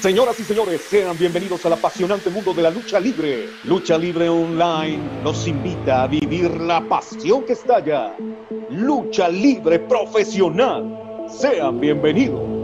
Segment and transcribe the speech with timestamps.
[0.00, 3.48] Señoras y señores, sean bienvenidos al apasionante mundo de la lucha libre.
[3.64, 8.14] Lucha Libre Online nos invita a vivir la pasión que estalla.
[8.70, 11.26] Lucha Libre Profesional.
[11.28, 12.55] Sean bienvenidos.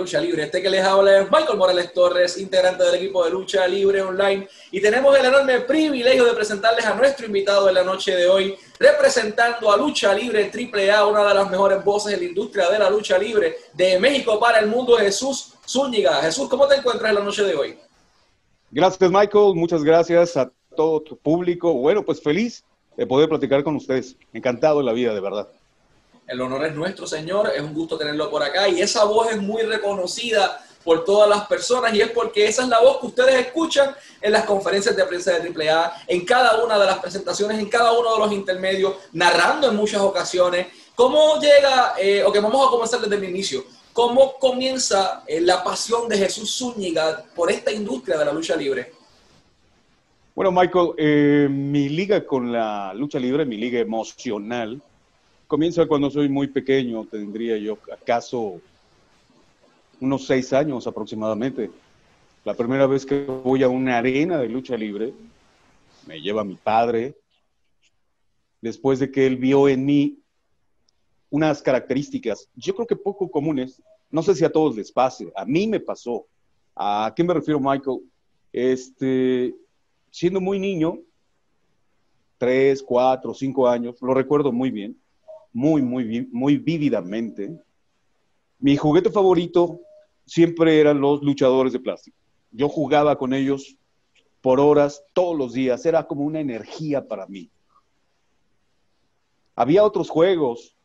[0.00, 0.44] Lucha libre.
[0.44, 4.48] Este que les habla es Michael Morales Torres, integrante del equipo de lucha libre online.
[4.70, 8.56] Y tenemos el enorme privilegio de presentarles a nuestro invitado de la noche de hoy,
[8.78, 12.88] representando a Lucha Libre AAA, una de las mejores voces en la industria de la
[12.88, 16.22] lucha libre de México para el mundo, Jesús Zúñiga.
[16.22, 17.78] Jesús, ¿cómo te encuentras en la noche de hoy?
[18.70, 19.54] Gracias, Michael.
[19.54, 21.74] Muchas gracias a todo tu público.
[21.74, 22.64] Bueno, pues feliz
[22.96, 24.16] de poder platicar con ustedes.
[24.32, 25.48] Encantado en la vida, de verdad.
[26.30, 27.50] El honor es nuestro, Señor.
[27.52, 28.68] Es un gusto tenerlo por acá.
[28.68, 32.68] Y esa voz es muy reconocida por todas las personas y es porque esa es
[32.68, 33.92] la voz que ustedes escuchan
[34.22, 37.92] en las conferencias de prensa de AAA, en cada una de las presentaciones, en cada
[37.98, 40.68] uno de los intermedios, narrando en muchas ocasiones.
[40.94, 45.64] ¿Cómo llega, eh, o que vamos a comenzar desde el inicio, cómo comienza eh, la
[45.64, 48.92] pasión de Jesús Zúñiga por esta industria de la lucha libre?
[50.36, 54.80] Bueno, Michael, eh, mi liga con la lucha libre, mi liga emocional,
[55.50, 58.60] comienza cuando soy muy pequeño, tendría yo acaso
[60.00, 61.72] unos seis años aproximadamente.
[62.44, 65.12] La primera vez que voy a una arena de lucha libre,
[66.06, 67.16] me lleva mi padre,
[68.60, 70.20] después de que él vio en mí
[71.30, 75.44] unas características, yo creo que poco comunes, no sé si a todos les pase, a
[75.44, 76.26] mí me pasó.
[76.76, 78.02] ¿A qué me refiero, Michael?
[78.52, 79.52] Este,
[80.12, 81.00] siendo muy niño,
[82.38, 84.99] tres, cuatro, cinco años, lo recuerdo muy bien,
[85.52, 87.58] muy, muy, muy vívidamente.
[88.58, 89.80] Mi juguete favorito
[90.24, 92.16] siempre eran los luchadores de plástico.
[92.52, 93.76] Yo jugaba con ellos
[94.40, 95.84] por horas, todos los días.
[95.86, 97.50] Era como una energía para mí.
[99.54, 100.76] Había otros juegos,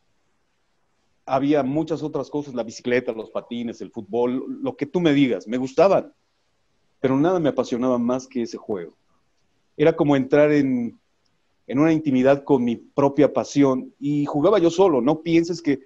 [1.24, 5.48] había muchas otras cosas, la bicicleta, los patines, el fútbol, lo que tú me digas,
[5.48, 6.12] me gustaban,
[7.00, 8.94] pero nada me apasionaba más que ese juego.
[9.76, 10.98] Era como entrar en,
[11.66, 15.00] en una intimidad con mi propia pasión y jugaba yo solo.
[15.00, 15.80] No pienses que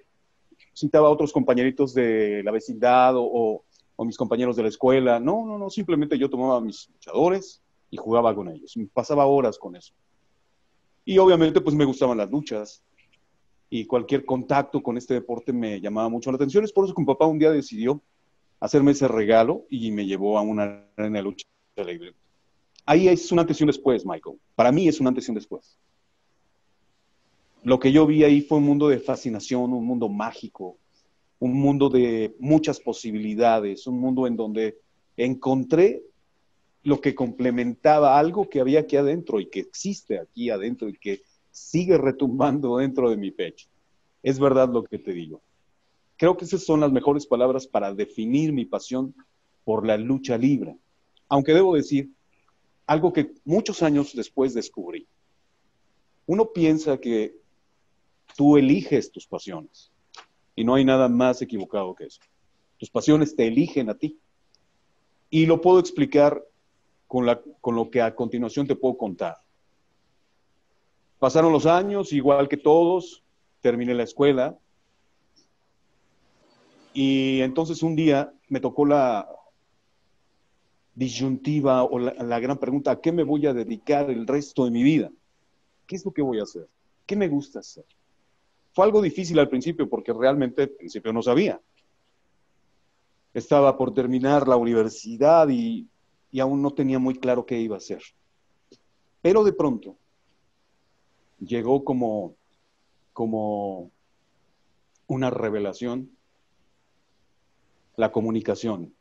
[0.75, 3.63] citaba a otros compañeritos de la vecindad o,
[3.95, 5.19] o, mis compañeros de la escuela.
[5.19, 8.75] No, no, no, simplemente yo tomaba a mis luchadores y jugaba con ellos.
[8.93, 9.93] Pasaba horas con eso.
[11.03, 12.83] Y obviamente pues me gustaban las luchas
[13.69, 16.63] y cualquier contacto con este deporte me llamaba mucho la atención.
[16.63, 18.01] Es por eso que mi papá un día decidió
[18.59, 21.45] hacerme ese regalo y me llevó a una arena de lucha
[21.77, 22.13] libre
[22.85, 24.37] ahí es una antes y un después, Michael.
[24.55, 25.77] Para mí es una antes y un después.
[27.63, 30.77] Lo que yo vi ahí fue un mundo de fascinación, un mundo mágico,
[31.39, 34.77] un mundo de muchas posibilidades, un mundo en donde
[35.17, 36.03] encontré
[36.83, 41.21] lo que complementaba algo que había aquí adentro y que existe aquí adentro y que
[41.51, 43.67] sigue retumbando dentro de mi pecho.
[44.23, 45.41] Es verdad lo que te digo.
[46.17, 49.13] Creo que esas son las mejores palabras para definir mi pasión
[49.63, 50.77] por la lucha libre.
[51.29, 52.11] Aunque debo decir
[52.87, 55.07] algo que muchos años después descubrí.
[56.25, 57.35] Uno piensa que
[58.35, 59.91] tú eliges tus pasiones
[60.55, 62.21] y no hay nada más equivocado que eso.
[62.77, 64.17] Tus pasiones te eligen a ti.
[65.29, 66.43] Y lo puedo explicar
[67.07, 69.37] con, lo que a continuación te puedo contar.
[71.19, 73.23] Pasaron los años, igual que todos,
[73.61, 74.57] terminé la escuela
[76.93, 79.29] y entonces un día me tocó la,
[80.93, 84.83] disyuntiva o la, gran pregunta, ¿a qué me voy a dedicar el resto de mi
[84.83, 85.11] vida?
[85.87, 86.67] ¿Qué es lo que voy a hacer?
[87.05, 87.85] ¿Qué me gusta hacer?
[88.73, 91.61] Fue algo difícil al principio porque realmente al principio no sabía.
[93.33, 95.87] Estaba por terminar la universidad y,
[96.31, 98.01] y aún no tenía muy claro qué iba a hacer.
[99.21, 99.97] Pero de pronto
[101.39, 102.35] llegó como,
[103.13, 103.91] como
[105.07, 106.11] una revelación
[107.97, 108.93] la comunicación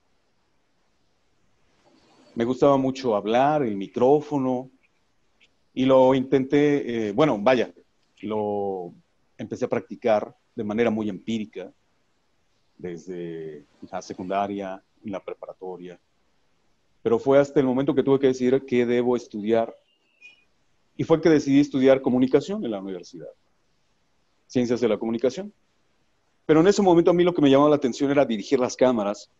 [2.34, 4.70] me gustaba mucho hablar, el micrófono,
[5.74, 7.72] y lo intenté, eh, bueno, vaya,
[8.22, 8.92] lo
[9.38, 11.72] empecé a practicar de manera muy empírica,
[12.76, 15.98] desde la secundaria y la preparatoria.
[17.02, 19.74] Pero fue hasta el momento que tuve que decidir qué debo estudiar.
[20.96, 23.28] Y fue que decidí estudiar comunicación en la universidad,
[24.46, 25.52] ciencias de la comunicación.
[26.44, 28.76] Pero en ese momento a mí lo que me llamaba la atención era dirigir las
[28.76, 29.30] cámaras,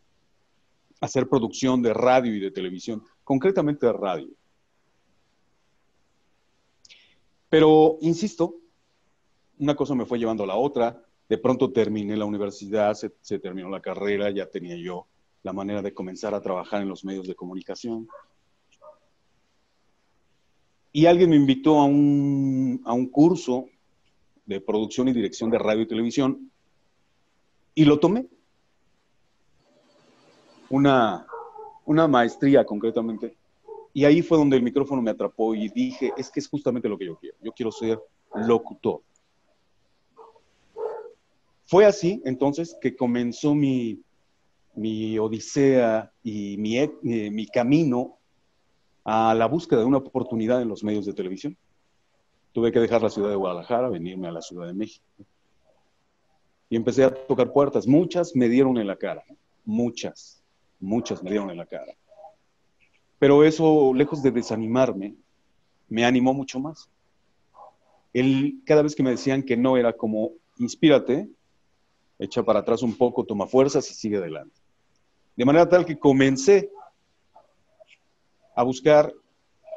[1.01, 4.29] hacer producción de radio y de televisión, concretamente de radio.
[7.49, 8.57] Pero, insisto,
[9.59, 13.69] una cosa me fue llevando a la otra, de pronto terminé la universidad, se, terminó
[13.69, 15.07] la carrera, ya tenía yo
[15.43, 18.09] la manera de comenzar a trabajar en los medios de comunicación.
[20.93, 23.67] Y alguien me invitó a un, a un curso
[24.45, 26.51] de producción y dirección de radio y televisión
[27.75, 28.27] y lo tomé.
[30.71, 31.27] Una,
[31.85, 33.37] una maestría concretamente.
[33.93, 36.97] Y ahí fue donde el micrófono me atrapó y dije, es que es justamente lo
[36.97, 37.37] que yo quiero.
[37.43, 38.01] Yo quiero ser
[38.35, 39.03] locutor.
[41.67, 44.01] Fue así entonces que comenzó mi,
[44.75, 48.19] mi odisea y mi, eh, mi camino
[49.05, 51.57] a la búsqueda de una oportunidad en los medios de televisión.
[52.53, 55.05] Tuve que dejar la ciudad de Guadalajara, venirme a la Ciudad de México.
[56.69, 57.87] Y empecé a tocar puertas.
[57.87, 59.25] Muchas me dieron en la cara.
[59.65, 60.40] Muchas,
[60.81, 61.95] muchas me dieron en la cara.
[63.19, 65.15] Pero eso, lejos de desanimarme,
[65.89, 66.89] me animó mucho más.
[68.13, 71.29] Él, cada vez que me decían que no, era como, inspírate,
[72.19, 74.55] echa para atrás un poco, toma fuerzas y sigue adelante.
[75.37, 76.71] De manera tal que comencé
[78.55, 79.13] a buscar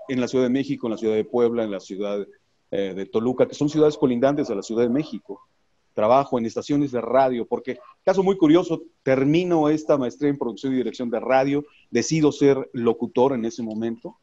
[0.07, 2.25] en la Ciudad de México, en la Ciudad de Puebla, en la Ciudad
[2.71, 5.47] eh, de Toluca, que son ciudades colindantes a la Ciudad de México.
[5.93, 10.77] Trabajo en estaciones de radio, porque, caso muy curioso, termino esta maestría en producción y
[10.77, 14.17] dirección de radio, decido ser locutor en ese momento,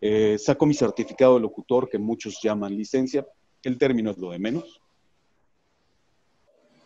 [0.00, 3.26] eh, saco mi certificado de locutor, que muchos llaman licencia,
[3.62, 4.80] el término es lo de menos,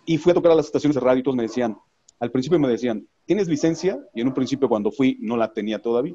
[0.06, 1.76] y fui a tocar a las estaciones de radio y todos me decían,
[2.20, 3.98] al principio me decían, ¿tienes licencia?
[4.14, 6.14] Y en un principio cuando fui no la tenía todavía.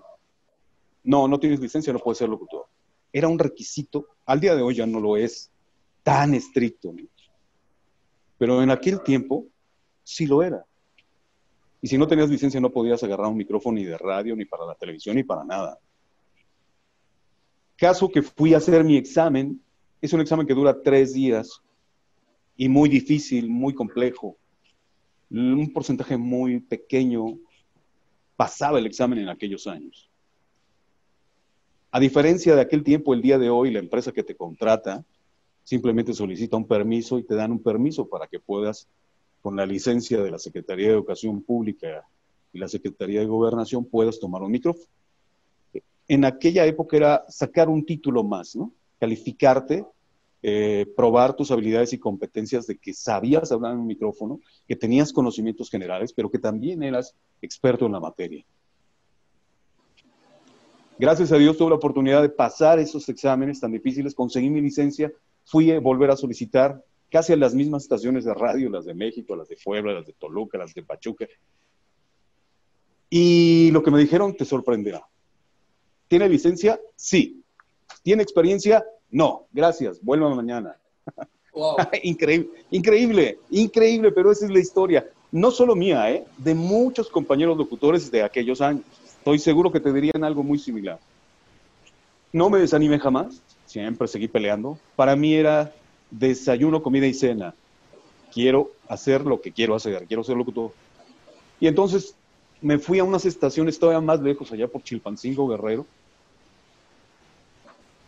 [1.03, 2.65] No, no tienes licencia, no puedes ser locutor.
[3.11, 5.51] Era un requisito, al día de hoy ya no lo es
[6.03, 6.93] tan estricto,
[8.37, 9.45] pero en aquel tiempo
[10.03, 10.65] sí lo era.
[11.81, 14.65] Y si no tenías licencia no podías agarrar un micrófono ni de radio, ni para
[14.65, 15.79] la televisión, ni para nada.
[17.75, 19.59] Caso que fui a hacer mi examen,
[19.99, 21.61] es un examen que dura tres días
[22.55, 24.37] y muy difícil, muy complejo
[25.31, 27.39] un porcentaje muy pequeño
[28.35, 30.09] pasaba el examen en aquellos años.
[31.91, 35.05] A diferencia de aquel tiempo, el día de hoy, la empresa que te contrata
[35.63, 38.87] simplemente solicita un permiso y te dan un permiso para que puedas,
[39.41, 42.05] con la licencia de la Secretaría de Educación Pública
[42.53, 44.87] y la Secretaría de Gobernación, puedas tomar un micrófono.
[46.07, 48.71] En aquella época era sacar un título más, ¿no?
[48.99, 49.85] Calificarte
[50.43, 55.13] eh, probar tus habilidades y competencias de que sabías hablar en un micrófono, que tenías
[55.13, 57.13] conocimientos generales, pero que también eras
[57.43, 58.43] experto en la materia.
[60.97, 65.11] Gracias a Dios tuve la oportunidad de pasar esos exámenes tan difíciles, conseguí mi licencia,
[65.45, 69.35] fui a volver a solicitar casi a las mismas estaciones de radio, las de México,
[69.35, 71.27] las de Puebla, las de Toluca, las de Pachuca.
[73.09, 75.05] Y lo que me dijeron te sorprenderá.
[76.07, 76.79] ¿Tiene licencia?
[76.95, 77.43] Sí.
[78.03, 78.85] ¿Tiene experiencia?
[79.09, 80.77] No, gracias, vuelva mañana.
[82.03, 85.09] increíble, increíble, increíble, pero esa es la historia.
[85.31, 86.25] No solo mía, ¿eh?
[86.37, 88.83] de muchos compañeros locutores de aquellos años.
[89.05, 90.99] Estoy seguro que te dirían algo muy similar.
[92.33, 93.41] No me desanimé jamás,
[93.71, 94.77] siempre seguí peleando.
[94.95, 95.73] Para mí era
[96.09, 97.55] desayuno, comida y cena.
[98.33, 100.71] Quiero hacer lo que quiero hacer, quiero ser locutor.
[101.59, 102.15] Y entonces
[102.61, 105.85] me fui a unas estaciones todavía más lejos, allá por Chilpancingo, Guerrero,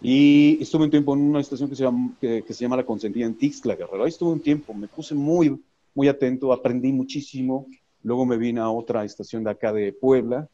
[0.05, 3.25] y estuve un tiempo en una estación que se llama, que, se llama La Consentida
[3.25, 4.03] en Tixla, Guerrero.
[4.03, 5.57] Ahí estuve un tiempo, me puse muy,
[5.95, 7.67] muy atento, aprendí muchísimo.
[8.03, 10.49] Luego me vine a otra estación de acá de Puebla.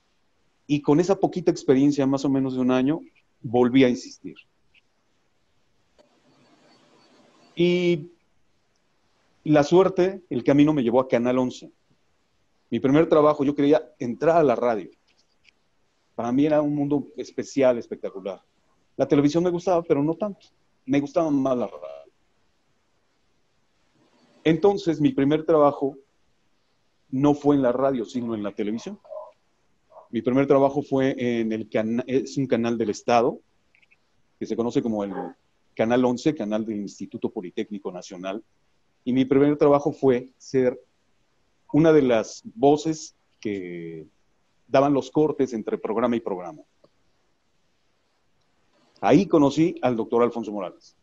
[0.68, 3.01] Y con esa poquita experiencia, más o menos de un año,
[3.42, 4.36] volví a insistir.
[7.60, 8.13] Y
[9.44, 11.70] la suerte, el camino me llevó a Canal 11.
[12.70, 14.89] Mi primer trabajo, yo quería entrar a la radio.
[16.16, 18.42] Para mí era un mundo especial, espectacular.
[18.96, 20.48] La televisión me gustaba, pero no tanto.
[20.86, 22.13] Me gustaba más la radio.
[24.46, 25.98] Entonces, mi primer trabajo
[27.10, 28.98] no fue en la radio, sino en la televisión.
[30.12, 33.38] Mi primer trabajo fue en el canal, es un canal del Estado,
[34.39, 35.13] que se conoce como el
[35.79, 38.43] Canal 11, canal del Instituto Politécnico Nacional.
[39.05, 40.77] Y mi primer trabajo fue ser
[41.71, 44.05] una de las voces que
[44.67, 46.63] daban los cortes entre programa y programa.
[49.00, 50.98] Ahí conocí al doctor Alfonso Morales.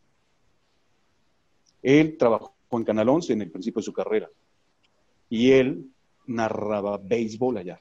[1.82, 4.28] Él trabajó en Canal 11 en el principio de su carrera
[5.30, 5.90] y él
[6.26, 7.80] narraba béisbol allá.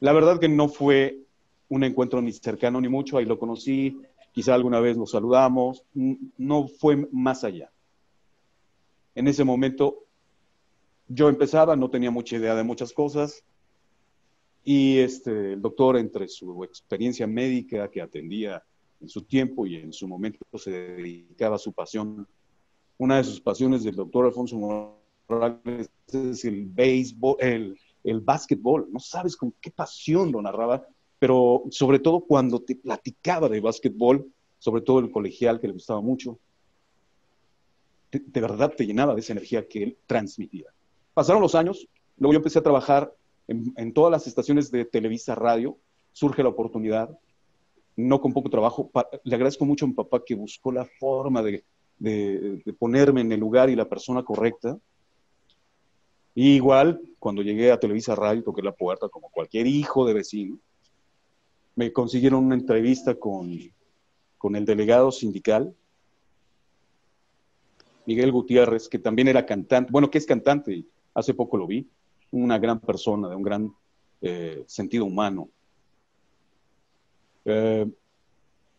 [0.00, 1.20] La verdad que no fue
[1.70, 4.02] un encuentro ni cercano ni mucho, ahí lo conocí,
[4.38, 7.72] quizá alguna vez nos saludamos, no fue más allá.
[9.16, 10.04] En ese momento
[11.08, 13.44] yo empezaba, no tenía mucha idea de muchas cosas,
[14.62, 18.62] y este, el doctor, entre su experiencia médica que atendía
[19.00, 22.28] en su tiempo y en su momento se dedicaba a su pasión,
[22.96, 24.56] una de sus pasiones del doctor Alfonso
[25.28, 28.86] Morales es el béisbol, el, el básquetbol.
[28.92, 30.86] No sabes con qué pasión lo narraba,
[31.18, 34.26] pero sobre todo cuando te platicaba de básquetbol,
[34.58, 36.38] sobre todo el colegial que le gustaba mucho,
[38.10, 40.66] de verdad te llenaba de esa energía que él transmitía.
[41.14, 43.12] Pasaron los años, luego yo empecé a trabajar
[43.48, 45.78] en, todas las estaciones de Televisa Radio,
[46.12, 47.10] surge la oportunidad,
[47.96, 48.90] no con poco trabajo.
[49.24, 51.64] le agradezco mucho a mi papá que buscó la forma de,
[52.78, 54.78] ponerme en el lugar y la persona correcta.
[56.34, 60.58] igual, cuando llegué a Televisa Radio, toqué la puerta como cualquier hijo de vecino.
[61.78, 63.56] Me consiguieron una entrevista con,
[64.36, 65.72] con el delegado sindical,
[68.04, 71.88] Miguel Gutiérrez, que también era cantante, bueno, que es cantante, hace poco lo vi
[72.32, 73.72] una gran persona, de un gran
[74.22, 75.50] eh, sentido humano.
[77.44, 77.86] Eh,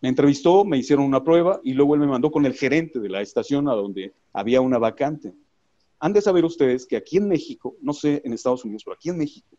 [0.01, 3.07] me entrevistó, me hicieron una prueba y luego él me mandó con el gerente de
[3.07, 5.33] la estación a donde había una vacante.
[6.01, 9.07] Han de saber ustedes que aquí en México, no sé en Estados Unidos, pero aquí
[9.07, 9.55] en México,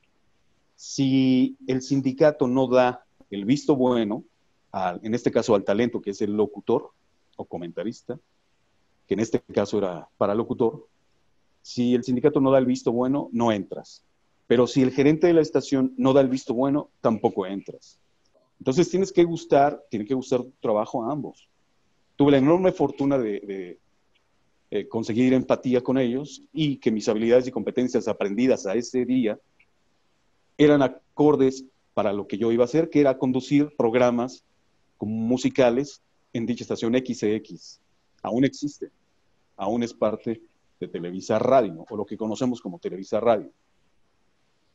[0.76, 4.24] si el sindicato no da el visto bueno,
[5.02, 6.90] en este caso al talento, que es el locutor
[7.36, 8.18] o comentarista,
[9.06, 10.86] que en este caso era para locutor,
[11.62, 14.04] si el sindicato no da el visto bueno, no entras.
[14.46, 17.98] Pero si el gerente de la estación no da el visto bueno, tampoco entras.
[18.58, 21.48] Entonces tienes que gustar, tiene que gustar tu trabajo a ambos.
[22.16, 23.78] Tuve la enorme fortuna de,
[24.70, 29.38] eh, conseguir empatía con ellos y que mis habilidades y competencias aprendidas a ese día
[30.58, 31.64] eran acordes
[32.00, 34.42] para lo que yo iba a hacer, que era conducir programas
[35.00, 36.00] musicales
[36.32, 37.78] en dicha estación XX.
[38.22, 38.90] Aún existe,
[39.54, 40.40] aún es parte
[40.80, 43.50] de Televisa Radio, o lo que conocemos como Televisa Radio.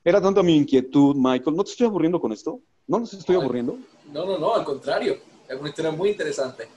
[0.03, 1.55] Era tanta mi inquietud, Michael.
[1.55, 2.60] ¿No te estoy aburriendo con esto?
[2.86, 3.75] ¿No nos estoy aburriendo?
[4.13, 5.17] No, no, no, al contrario.
[5.50, 6.67] Es una historia muy interesante.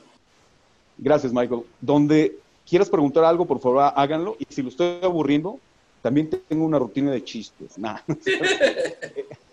[0.97, 1.64] Gracias, Michael.
[1.78, 4.35] Donde quieras preguntar algo, por favor, háganlo.
[4.38, 5.61] Y si lo estoy aburriendo,
[6.00, 7.76] también tengo una rutina de chistes.
[7.76, 7.99] Nah.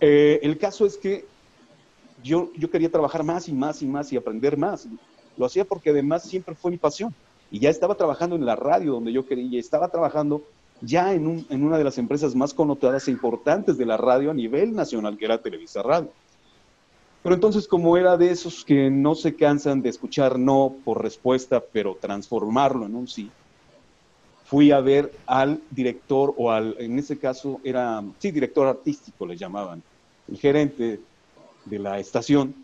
[0.00, 1.24] Eh, el caso es que
[2.22, 4.86] yo, yo quería trabajar más y más y más y aprender más.
[5.36, 7.14] Lo hacía porque además siempre fue mi pasión
[7.50, 10.42] y ya estaba trabajando en la radio donde yo quería, estaba trabajando
[10.80, 14.30] ya en, un, en, una de las empresas más connotadas e importantes de la radio
[14.30, 16.10] a nivel nacional, que era Televisa Radio.
[17.22, 21.62] Pero entonces, como era de esos que no se cansan de escuchar no por respuesta,
[21.72, 23.30] pero transformarlo en un sí,
[24.44, 29.36] fui a ver al director, o al, en ese caso era, sí, director artístico le
[29.36, 29.82] llamaban,
[30.28, 31.00] el gerente
[31.64, 32.54] de la estación,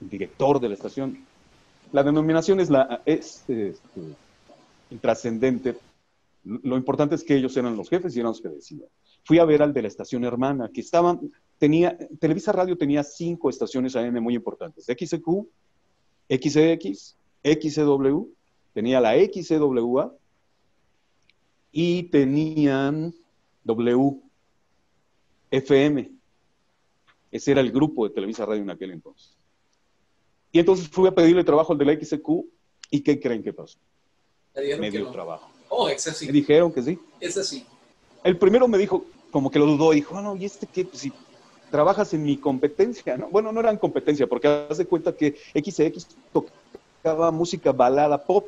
[0.00, 1.24] el director de la estación,
[1.92, 3.74] la denominación es, la, es este,
[4.90, 5.76] intrascendente.
[6.44, 8.88] Lo importante es que ellos eran los jefes y eran los que decían.
[9.24, 13.50] Fui a ver al de la estación hermana, que estaban, tenía, Televisa Radio tenía cinco
[13.50, 14.86] estaciones AM muy importantes.
[14.86, 15.46] XQ,
[16.28, 18.24] XX, XW,
[18.72, 20.14] tenía la XWA
[21.72, 23.14] y tenían
[23.64, 24.20] WFM.
[27.30, 29.36] Ese era el grupo de Televisa Radio en aquel entonces.
[30.52, 32.28] Y entonces fui a pedirle trabajo al de la XQ
[32.90, 33.78] y ¿qué creen que pasó?
[34.54, 35.48] Me dio trabajo.
[35.68, 36.26] Oh, ese sí.
[36.26, 36.98] Me dijeron que sí.
[37.20, 37.64] Ese sí.
[38.24, 40.86] El primero me dijo, como que lo dudó, dijo, ah, no, ¿y este qué?
[40.92, 41.12] Si
[41.70, 43.28] trabajas en mi competencia, ¿no?
[43.28, 48.46] Bueno, no eran competencia, porque haz de cuenta que XX tocaba música balada pop.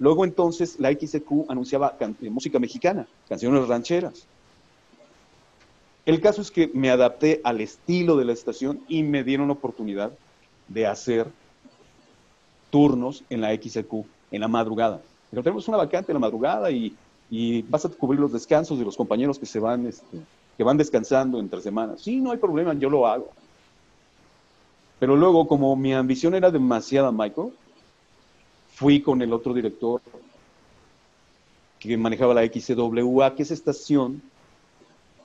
[0.00, 4.26] Luego entonces la XQ anunciaba eh, música mexicana, canciones rancheras.
[6.06, 10.12] El caso es que me adapté al estilo de la estación y me dieron oportunidad
[10.68, 11.28] de hacer
[12.70, 15.00] turnos en la XQ en la madrugada.
[15.30, 16.94] Pero tenemos una vacante en la madrugada y,
[17.68, 20.18] vas a cubrir los descansos de los compañeros que se van, este,
[20.56, 22.02] que van descansando entre semanas.
[22.02, 23.30] Sí, no hay problema, yo lo hago.
[25.00, 27.52] Pero luego, como mi ambición era demasiada, Michael,
[28.74, 30.00] fui con el otro director
[31.78, 34.22] que manejaba la XCWA, que esa estación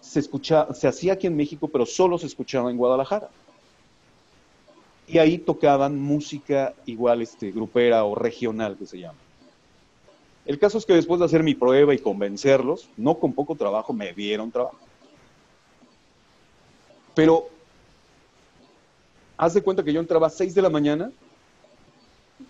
[0.01, 3.29] se, escucha, se hacía aquí en México, pero solo se escuchaba en Guadalajara
[5.07, 9.17] y ahí tocaban música igual este, grupera o regional que se llama.
[10.45, 13.91] El caso es que después de hacer mi prueba y convencerlos, no con poco trabajo,
[13.91, 14.77] me dieron trabajo.
[17.15, 17.49] Pero
[19.37, 21.11] haz de cuenta que yo entraba a 6 de la mañana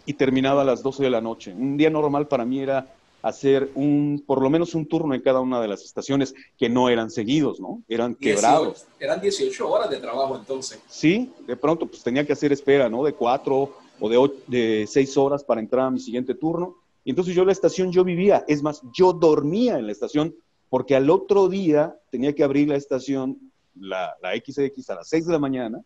[0.06, 1.54] y terminaba a las 12 de la noche.
[1.54, 5.40] Un día normal para mí era hacer un, por lo menos un turno en cada
[5.40, 7.84] una de las estaciones que no eran seguidos, ¿no?
[7.88, 8.86] Eran quebrados.
[9.00, 10.80] eran 18 horas de trabajo entonces.
[10.88, 13.04] Sí, de pronto pues tenía que hacer espera, ¿no?
[13.04, 17.36] De cuatro o de, de seis horas para entrar a mi siguiente turno Y entonces
[17.36, 20.34] yo la estación, yo vivía, es más, yo dormía en la estación
[20.70, 25.26] porque al otro día tenía que abrir la estación, la, la XX, a las 6
[25.26, 25.82] de la mañana,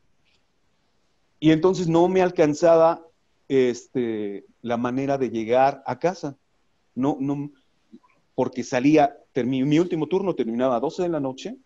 [1.40, 3.02] y entonces no me alcanzaba
[3.48, 6.38] este, la manera de llegar a casa.
[6.96, 7.52] No, no,
[8.36, 11.58] porque salía, mi último turno terminaba a 12 de la noche,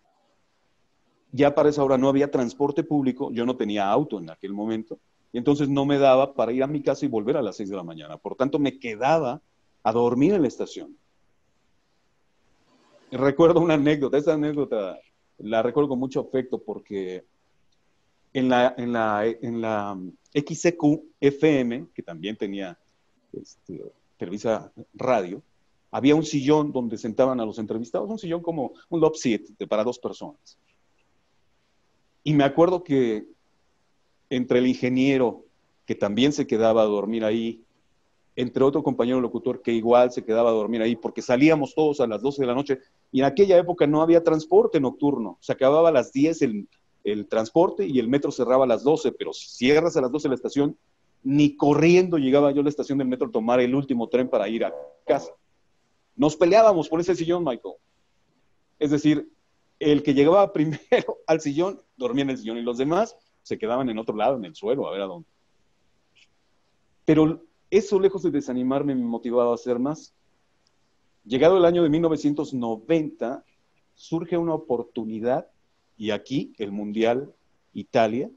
[1.32, 4.98] ya para esa hora no había transporte público, yo no tenía auto en aquel momento,
[5.32, 7.68] y entonces no me daba para ir a mi casa y volver a las 6
[7.68, 8.16] de la mañana.
[8.16, 9.42] Por tanto, me quedaba
[9.82, 10.96] a dormir en la estación.
[13.10, 14.98] recuerdo una anécdota, esa anécdota
[15.38, 17.24] la recuerdo con mucho afecto porque
[18.32, 19.98] en la, en la, en la
[20.34, 20.82] XCQ
[21.20, 22.78] FM, que también tenía
[23.32, 25.42] este, Televisa Radio,
[25.90, 29.84] había un sillón donde sentaban a los entrevistados, un sillón como un love seat para
[29.84, 30.58] dos personas.
[32.24, 33.26] Y me acuerdo que
[34.28, 35.44] entre el ingeniero,
[35.86, 37.62] que también se quedaba a dormir ahí,
[38.36, 42.06] entre otro compañero locutor que igual se quedaba a dormir ahí, porque salíamos todos a
[42.06, 42.78] las 12 de la noche,
[43.10, 46.68] y en aquella época no había transporte nocturno, se acababa a las 10 el,
[47.04, 50.28] el transporte y el metro cerraba a las 12, pero si cierras a las 12
[50.28, 50.76] la estación,
[51.22, 54.48] ni corriendo llegaba yo a la estación del metro a tomar el último tren para
[54.48, 54.72] ir a
[55.06, 55.32] casa.
[56.16, 57.74] Nos peleábamos por ese sillón, Michael.
[58.78, 59.30] Es decir,
[59.78, 63.88] el que llegaba primero al sillón dormía en el sillón y los demás se quedaban
[63.88, 65.28] en otro lado, en el suelo, a ver a dónde.
[67.04, 70.14] Pero eso, lejos de desanimarme, me motivaba a hacer más.
[71.24, 73.44] Llegado el año de 1990,
[73.94, 75.48] surge una oportunidad
[75.96, 77.34] y aquí el Mundial
[77.72, 78.30] Italia,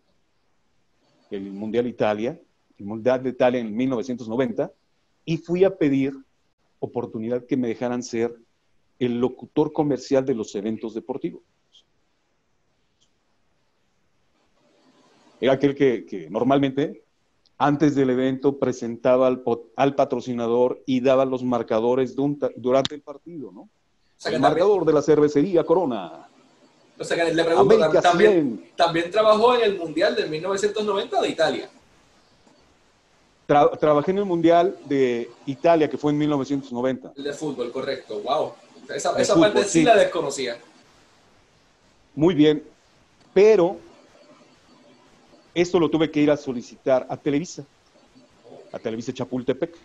[1.29, 2.41] el Mundial Italia,
[2.81, 4.71] el Mundial de Italia en 1990,
[5.25, 6.13] y fui a pedir
[6.79, 8.35] oportunidad que me dejaran ser
[8.99, 11.41] el locutor comercial de los eventos deportivos.
[15.39, 17.03] Era aquel que, normalmente
[17.57, 23.69] antes del evento presentaba al, patrocinador y daba los marcadores durante el partido, ¿no?
[24.25, 26.27] el marcador de la cervecería Corona,
[26.97, 31.69] o sea que le pregunto, también, también trabajó en el Mundial de 1990 de Italia.
[33.79, 37.13] Trabajé en el Mundial de Italia, que fue en 1990.
[37.15, 38.19] El de fútbol, correcto.
[38.19, 38.53] Wow.
[38.93, 40.57] Esa, esa parte sí, la desconocía.
[42.15, 42.63] Muy bien.
[43.33, 43.77] Pero
[45.53, 47.63] esto lo tuve que ir a solicitar a Televisa,
[48.71, 49.75] a Televisa Chapultepec.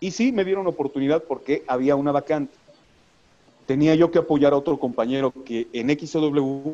[0.00, 2.60] Y sí, me dieron oportunidad porque había una vacante
[3.70, 6.72] tenía yo que apoyar a otro compañero que en XW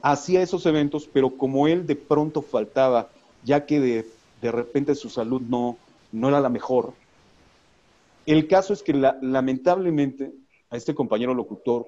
[0.00, 3.10] hacía esos eventos, pero como él de pronto faltaba,
[3.44, 4.06] ya que de,
[4.40, 5.76] de repente su salud no,
[6.12, 6.94] no era la mejor.
[8.26, 10.32] El caso es que lamentablemente
[10.70, 11.86] a este compañero locutor,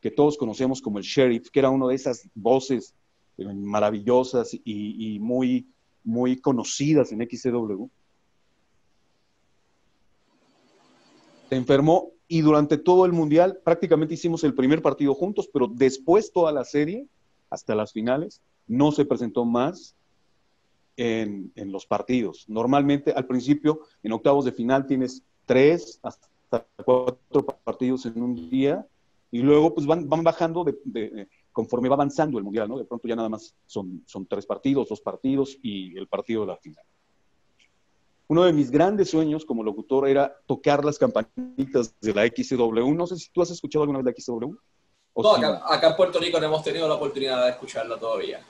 [0.00, 2.94] que todos conocemos como el sheriff, que era una de esas voces
[3.36, 5.66] eh, maravillosas y, muy,
[6.02, 7.86] muy conocidas en XW,
[11.50, 16.32] se enfermó y durante todo el Mundial prácticamente hicimos el primer partido juntos, pero después
[16.32, 17.06] toda la serie,
[17.50, 19.96] hasta las finales, no se presentó más
[21.00, 22.44] en, los partidos.
[22.48, 28.86] Normalmente al principio, en octavos de final, tienes tres hasta cuatro partidos en un día
[29.30, 32.78] y luego pues van, van bajando de, conforme va avanzando el Mundial, ¿no?
[32.78, 36.46] De pronto ya nada más son, son tres partidos, dos partidos y el partido de
[36.48, 36.84] la final
[38.30, 42.94] uno de mis grandes sueños como locutor era tocar las campanitas de la XW.
[42.94, 44.54] No sé si tú has escuchado alguna vez la XW.
[45.16, 48.40] No, acá, en Puerto Rico no hemos tenido la oportunidad de escucharla todavía.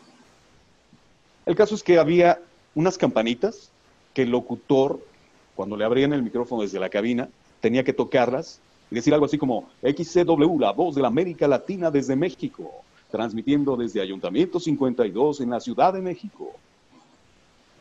[1.46, 2.40] El caso es que había
[2.74, 3.70] unas campanitas
[4.14, 5.00] que el locutor,
[5.54, 7.28] cuando le abrían el micrófono desde la cabina,
[7.60, 11.90] tenía que tocarlas y decir algo así como XCW, la voz de la América Latina
[11.90, 12.70] desde México,
[13.10, 16.54] transmitiendo desde Ayuntamiento 52 en la Ciudad de México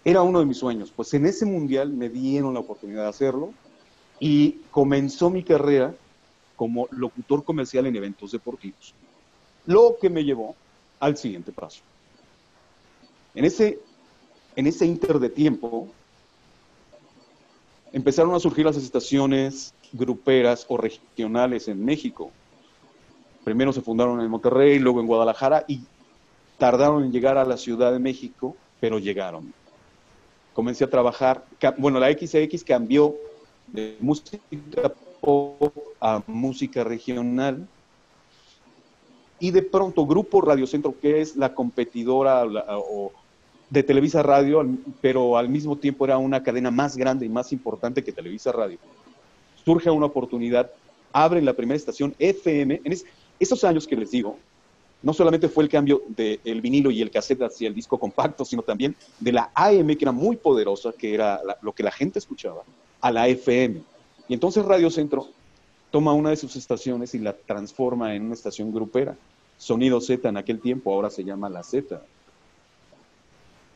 [0.03, 0.91] era uno de mis sueños.
[0.95, 3.53] Pues en ese mundial me dieron la oportunidad de hacerlo
[4.19, 5.93] y comenzó mi carrera
[6.55, 8.93] como locutor comercial en eventos deportivos.
[9.65, 10.55] Lo que me llevó
[10.99, 11.81] al siguiente paso.
[13.35, 13.79] En ese,
[14.55, 15.87] en ese inter de tiempo,
[17.91, 22.31] empezaron a surgir las estaciones gruperas o regionales en México.
[23.43, 25.81] Primero se fundaron en Monterrey, luego en Guadalajara y
[26.57, 29.53] tardaron en llegar a la Ciudad de México, pero llegaron
[30.59, 31.45] comencé a trabajar,
[31.77, 33.15] bueno, la XX cambió
[33.67, 37.65] de música pop a música regional
[39.39, 42.43] y de pronto Grupo Radio Centro, que es la competidora
[43.69, 44.65] de Televisa Radio,
[45.01, 48.79] pero al mismo tiempo era una cadena más grande y más importante que Televisa Radio,
[49.63, 50.71] surge una oportunidad,
[51.11, 52.97] abren la primera estación FM, en
[53.39, 54.37] esos años que les digo,
[55.01, 58.63] no solamente fue el cambio del vinilo y el cassette hacia el disco compacto, sino
[58.63, 62.63] también de la AM, que era muy poderosa, que era lo que la gente escuchaba,
[62.99, 63.81] a la FM.
[64.27, 65.27] Y entonces Radio Centro
[65.89, 69.15] toma una de sus estaciones y la transforma en una estación grupera.
[69.57, 72.01] Sonido Z en aquel tiempo, ahora se llama La Z.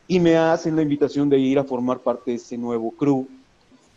[0.06, 3.26] Y me hacen la invitación de ir a formar parte de ese nuevo crew.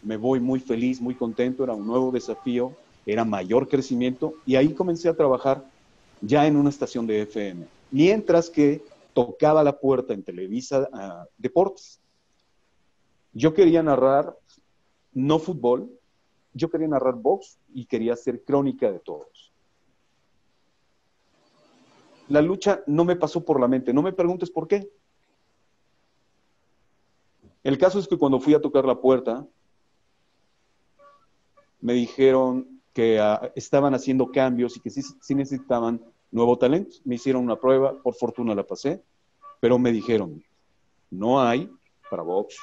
[0.02, 2.72] Me voy muy feliz, muy contento, era un nuevo desafío,
[3.06, 5.66] era mayor crecimiento y ahí comencé a trabajar
[6.22, 7.66] ya en una estación de FM.
[7.92, 8.82] Mientras que
[9.18, 12.00] tocaba la puerta en Televisa uh, Deportes.
[13.34, 14.38] Yo quería narrar
[15.12, 15.90] no fútbol,
[16.54, 19.52] yo quería narrar box y quería hacer crónica de todos.
[22.28, 24.88] La lucha no me pasó por la mente, no me preguntes por qué.
[27.68, 29.46] El caso es que cuando fui a tocar la puerta,
[31.82, 36.02] me dijeron que uh, estaban haciendo cambios y que sí, necesitaban
[36.32, 36.96] nuevo talento.
[37.04, 39.04] Me hicieron una prueba, por fortuna la pasé,
[39.60, 40.42] pero me dijeron,
[41.12, 41.70] no hay
[42.10, 42.56] para box.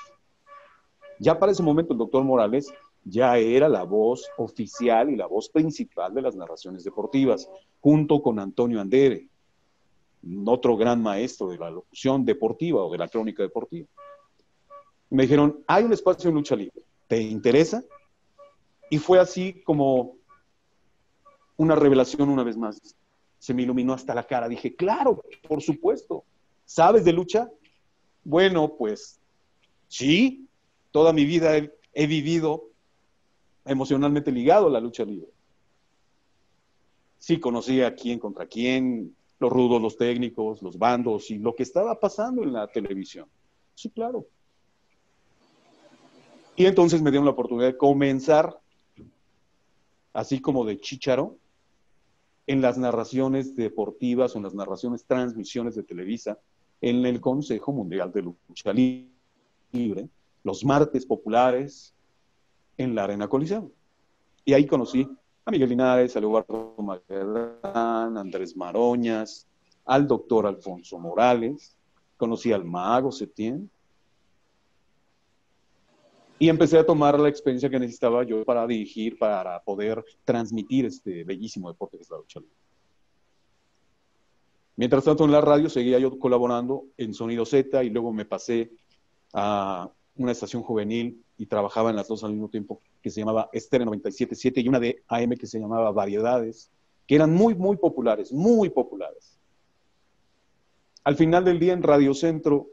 [1.20, 2.72] Ya para ese momento el doctor Morales
[3.04, 7.46] ya era la voz oficial y la voz principal de las narraciones deportivas,
[7.80, 9.28] junto con Antonio Andere,
[10.46, 13.86] otro gran maestro de la locución deportiva o de la crónica deportiva.
[15.14, 17.84] Me dijeron, hay un espacio en lucha libre, ¿te interesa?
[18.90, 20.16] Y fue así como
[21.56, 22.96] una revelación una vez más.
[23.38, 24.48] Se me iluminó hasta la cara.
[24.48, 26.24] Dije, claro, por supuesto.
[26.64, 27.48] ¿Sabes de lucha?
[28.24, 29.20] Bueno, pues
[29.86, 30.48] sí,
[30.90, 32.70] toda mi vida he, he vivido
[33.64, 35.28] emocionalmente ligado a la lucha libre.
[37.18, 41.62] Sí, conocía a quién contra quién, los rudos, los técnicos, los bandos y lo que
[41.62, 43.28] estaba pasando en la televisión.
[43.76, 44.26] Sí, claro.
[46.56, 48.58] Y entonces me dieron la oportunidad de comenzar,
[50.12, 51.36] así como de chicharo,
[52.46, 56.38] en las narraciones deportivas en las narraciones transmisiones de Televisa
[56.80, 60.08] en el Consejo Mundial de Lucha Libre,
[60.42, 61.94] los martes populares,
[62.76, 63.70] en la Arena Coliseo.
[64.44, 65.08] Y ahí conocí
[65.44, 69.46] a Miguel Linares, a Eduardo Magdalán, a Andrés Maroñas,
[69.84, 71.76] al doctor Alfonso Morales,
[72.16, 73.70] conocí al mago Setién,
[76.38, 81.24] y empecé a tomar la experiencia que necesitaba yo para dirigir, para poder transmitir este
[81.24, 82.56] bellísimo deporte que es la lucha libre.
[84.76, 88.72] Mientras tanto, en la radio seguía yo colaborando en Sonido Z y luego me pasé
[89.32, 93.50] a una estación juvenil y trabajaba en las dos al mismo tiempo, que se llamaba
[93.52, 96.70] Estéreo 97.7 y una de AM que se llamaba Variedades,
[97.06, 99.38] que eran muy, muy populares, muy populares.
[101.04, 102.68] Al final del día en Radio Centro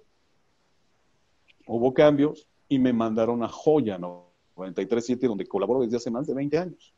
[1.68, 6.58] hubo cambios y me mandaron a Joya 93.7, donde colaboro desde hace más de 20
[6.58, 6.94] años.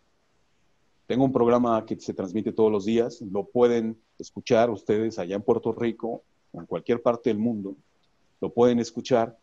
[1.07, 5.41] Tengo un programa que se transmite todos los días, lo pueden escuchar ustedes allá en
[5.41, 6.21] Puerto Rico
[6.53, 7.75] en cualquier parte del mundo,
[8.39, 9.35] lo pueden escuchar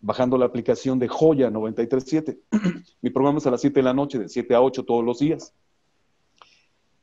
[0.00, 2.40] bajando la aplicación de Joya 937.
[3.00, 5.20] Mi programa es a las 7 de la noche, de 7 a 8 todos los
[5.20, 5.54] días.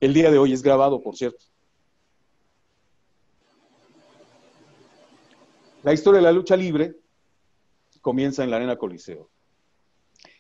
[0.02, 1.46] El día de hoy es grabado, por cierto.
[5.82, 7.00] La historia de la lucha libre
[8.02, 9.30] comienza en la Arena Coliseo,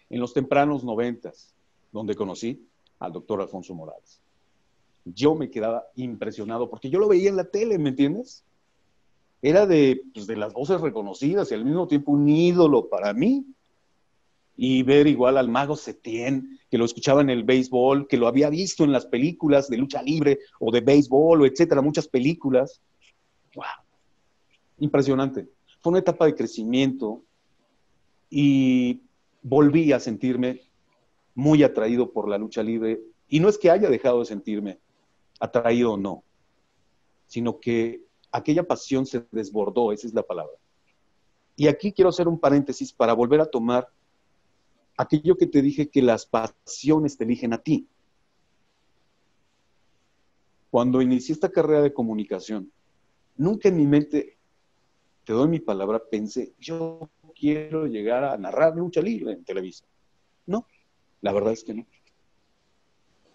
[0.09, 1.53] en los tempranos noventas,
[1.91, 2.67] donde conocí
[2.99, 4.21] al doctor Alfonso Morales.
[5.05, 8.43] Yo me quedaba impresionado porque yo lo veía en la tele, ¿me entiendes?
[9.41, 13.45] era de, pues, de las voces reconocidas y al mismo tiempo un ídolo para mí.
[14.61, 18.49] Y ver igual al mago Setien, que lo escuchaba en el béisbol, que lo había
[18.49, 22.81] visto en las películas de lucha libre o de béisbol o etcétera, muchas películas.
[23.55, 23.65] ¡Wow!
[24.79, 25.47] Impresionante.
[25.79, 27.23] Fue una etapa de crecimiento
[28.29, 29.01] y
[29.41, 30.61] volví a sentirme
[31.35, 33.01] muy atraído por la lucha libre.
[33.27, 34.79] Y no es que haya dejado de sentirme
[35.39, 36.23] atraído o no,
[37.27, 40.53] sino que aquella pasión se desbordó, esa es la palabra.
[41.55, 43.89] Y aquí quiero hacer un paréntesis para volver a tomar
[44.97, 47.87] aquello que te dije que las pasiones te eligen a ti.
[50.69, 52.71] Cuando inicié esta carrera de comunicación,
[53.35, 54.37] nunca en mi mente,
[55.23, 59.85] te doy mi palabra, pensé, yo quiero llegar a narrar lucha libre en Televisa.
[60.45, 60.67] No,
[61.21, 61.85] la verdad es que no.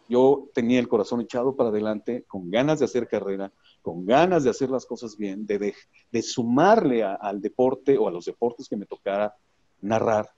[0.08, 4.50] Yo tenía el corazón echado para adelante, con ganas de hacer carrera, con ganas de
[4.50, 5.74] hacer las cosas bien, de,
[6.12, 9.34] de, sumarle al deporte o a los deportes que me tocara
[9.80, 10.30] narrar.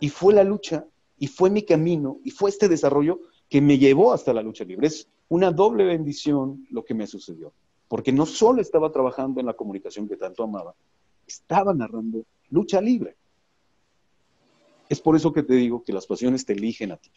[0.00, 0.84] Y fue la lucha,
[1.18, 4.86] y fue mi camino, y fue este desarrollo que me llevó hasta la lucha libre.
[4.86, 7.54] Es una doble bendición lo que me sucedió,
[7.88, 10.74] porque no solo estaba trabajando en la comunicación que tanto amaba,
[11.28, 13.16] estaba narrando lucha libre.
[14.88, 17.10] Es por eso que te digo que las pasiones te eligen a ti.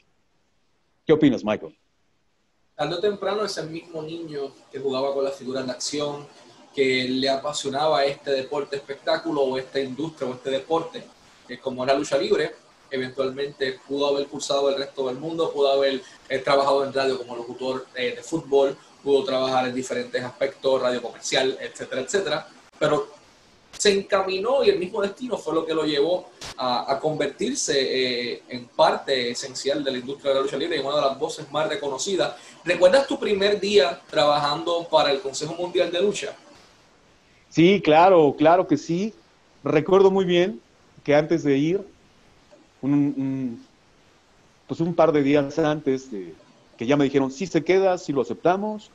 [1.05, 1.77] ¿Qué opinas, Michael?
[2.81, 6.27] tarde temprano ese mismo niño que jugaba con las figuras de acción,
[6.73, 11.03] que le apasionaba este deporte espectáculo o esta industria o este deporte,
[11.47, 12.55] que como la lucha libre,
[12.89, 17.35] eventualmente pudo haber cursado el resto del mundo, pudo haber eh, trabajado en radio como
[17.35, 22.47] locutor eh, de fútbol, pudo trabajar en diferentes aspectos, radio comercial, etcétera, etcétera,
[22.79, 23.09] pero
[23.81, 27.73] se encaminó y el mismo destino fue lo que lo llevó a, convertirse
[28.33, 31.17] eh, en parte esencial de la industria de la lucha libre y una de las
[31.17, 32.35] voces más reconocidas.
[32.63, 36.35] ¿Recuerdas tu primer día trabajando para el Consejo Mundial de Lucha?
[37.49, 39.15] Sí, claro, claro que sí.
[39.63, 40.61] Recuerdo muy bien
[41.03, 41.81] que antes de ir,
[42.83, 43.65] un,
[44.67, 46.07] pues un par de días antes
[46.77, 48.91] que ya me dijeron, si se queda, si lo aceptamos,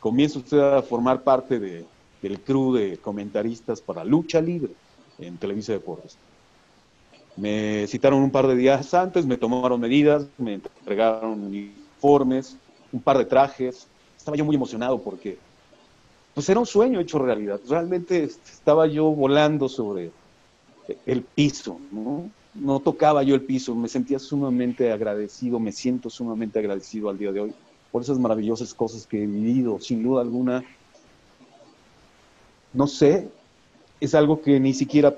[0.00, 1.84] comienza usted a formar parte de,
[2.24, 4.72] del crew de comentaristas para lucha libre
[5.18, 6.16] en Televisa Deportes.
[7.36, 12.56] Me citaron un par de días antes, me tomaron medidas, me entregaron uniformes,
[12.92, 13.86] un par de trajes.
[14.16, 15.36] Estaba yo muy emocionado porque
[16.32, 17.60] pues era un sueño hecho realidad.
[17.68, 20.10] Realmente estaba yo volando sobre
[21.04, 22.30] el piso, ¿no?
[22.54, 27.32] No tocaba yo el piso, me sentía sumamente agradecido, me siento sumamente agradecido al día
[27.32, 27.54] de hoy
[27.92, 30.64] por esas maravillosas cosas que he vivido, sin duda alguna
[32.74, 33.28] no sé,
[34.00, 35.14] es algo que ni siquiera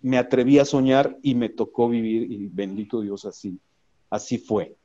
[0.00, 3.58] me atreví a soñar y me tocó vivir y bendito Dios así,
[4.10, 4.76] así fue.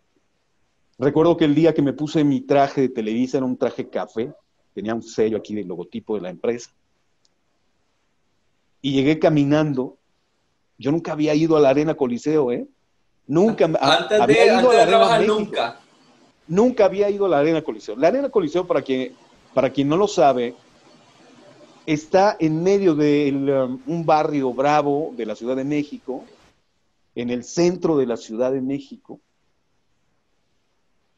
[0.97, 4.33] Recuerdo que el día que me puse mi traje de Televisa era un traje café,
[4.73, 6.71] tenía un sello aquí del logotipo de la empresa.
[8.81, 9.97] Y llegué caminando.
[10.77, 12.67] Yo nunca había ido a la Arena Coliseo, ¿eh?
[13.27, 15.79] Nunca antes había ido a la Arena nunca.
[16.47, 17.95] Nunca había ido a la Arena Coliseo.
[17.95, 19.13] La Arena Coliseo, para quien,
[19.53, 20.55] para quien no lo sabe,
[21.93, 26.23] está en medio de um, un barrio bravo de la Ciudad de México,
[27.15, 29.19] en el centro de la Ciudad de México,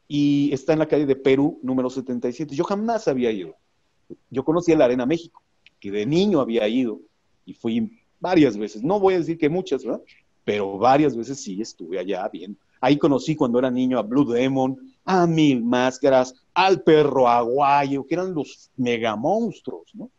[0.08, 2.54] y está en la calle de Perú, número 77.
[2.54, 3.54] Yo jamás había ido.
[4.30, 5.42] Yo conocía la Arena México,
[5.78, 7.00] que de niño había ido,
[7.44, 8.82] y fui varias veces.
[8.82, 10.00] No voy a decir que muchas, ¿verdad?
[10.42, 12.56] Pero varias veces sí estuve allá bien.
[12.80, 18.14] Ahí conocí cuando era niño a Blue Demon, a Mil Máscaras, al Perro Aguayo, que
[18.14, 20.10] eran los megamonstruos, ¿no?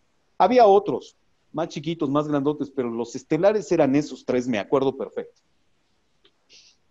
[0.43, 1.15] Había otros,
[1.53, 5.41] más chiquitos, más grandotes, pero los estelares eran esos tres, me acuerdo perfecto.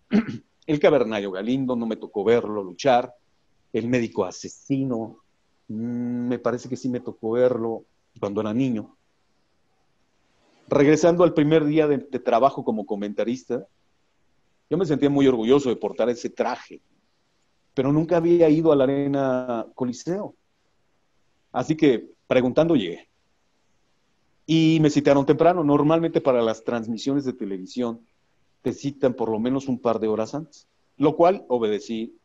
[0.65, 3.13] El cavernario Galindo, no me tocó verlo luchar.
[3.71, 5.19] El médico asesino,
[5.67, 7.85] mm, me parece que sí me tocó verlo
[8.19, 8.97] cuando era niño.
[10.67, 13.67] Regresando al primer día de, de trabajo como comentarista,
[14.67, 16.81] yo me sentía muy orgulloso de portar ese traje,
[17.75, 20.33] pero nunca había ido a la arena Coliseo.
[21.51, 23.12] Así que preguntando llegué.
[24.45, 25.63] Y me citaron temprano.
[25.63, 28.01] Normalmente para las transmisiones de televisión
[28.61, 32.17] te citan por lo menos un par de horas antes, lo cual obedecí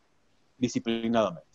[0.56, 1.48] disciplinadamente.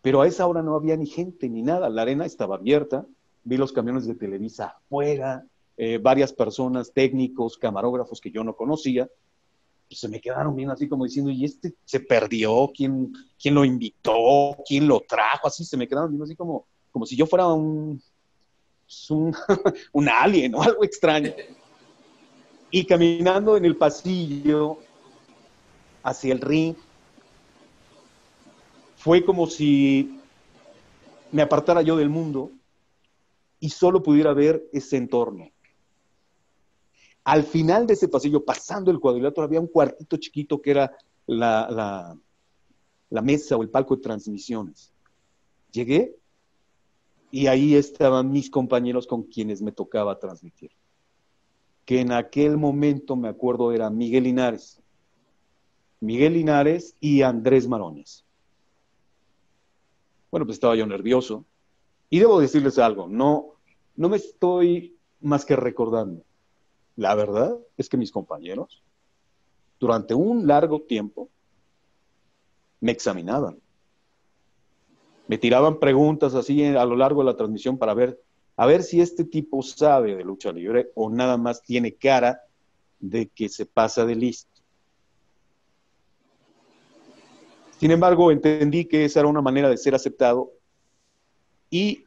[0.00, 1.88] Pero a esa hora no había ni gente ni nada.
[1.88, 3.06] La arena estaba abierta.
[3.44, 5.44] Vi los camiones de Televisa afuera,
[5.76, 9.08] eh, varias personas, técnicos, camarógrafos que yo no conocía.
[9.88, 12.70] Pues se me quedaron bien así como diciendo, ¿y este se perdió?
[12.74, 14.56] ¿Quién, quién lo invitó?
[14.66, 15.48] ¿Quién lo trajo?
[15.48, 18.00] Así se me quedaron bien así como, como si yo fuera un,
[19.10, 19.34] un,
[19.92, 21.32] un alien o algo extraño.
[22.70, 24.78] Y caminando en el pasillo
[26.02, 26.74] hacia el ring,
[28.96, 30.20] fue como si
[31.32, 32.50] me apartara yo del mundo
[33.58, 35.50] y solo pudiera ver ese entorno.
[37.24, 41.68] Al final de ese pasillo, pasando el cuadrilátero, había un cuartito chiquito que era la,
[41.70, 42.16] la,
[43.10, 44.92] la mesa o el palco de transmisiones.
[45.70, 46.16] Llegué
[47.32, 50.70] y ahí estaban mis compañeros con quienes me tocaba transmitir.
[51.86, 54.82] Que en aquel momento, me acuerdo, era Miguel Linares.
[55.98, 58.26] Miguel Linares y Andrés Marones.
[60.30, 61.46] Bueno, pues estaba yo nervioso.
[62.10, 63.54] Y debo decirles algo, no,
[63.96, 66.22] no me estoy más que recordando.
[66.96, 68.82] La verdad es que mis compañeros,
[69.80, 71.30] durante un largo tiempo,
[72.80, 73.61] me examinaban
[75.32, 78.20] me tiraban preguntas así a lo largo de la transmisión para ver,
[78.54, 82.42] a ver si este tipo sabe de lucha libre o nada más tiene cara
[83.00, 84.60] de que se pasa de listo.
[87.80, 90.52] Sin embargo, entendí que esa era una manera de ser aceptado
[91.70, 92.04] y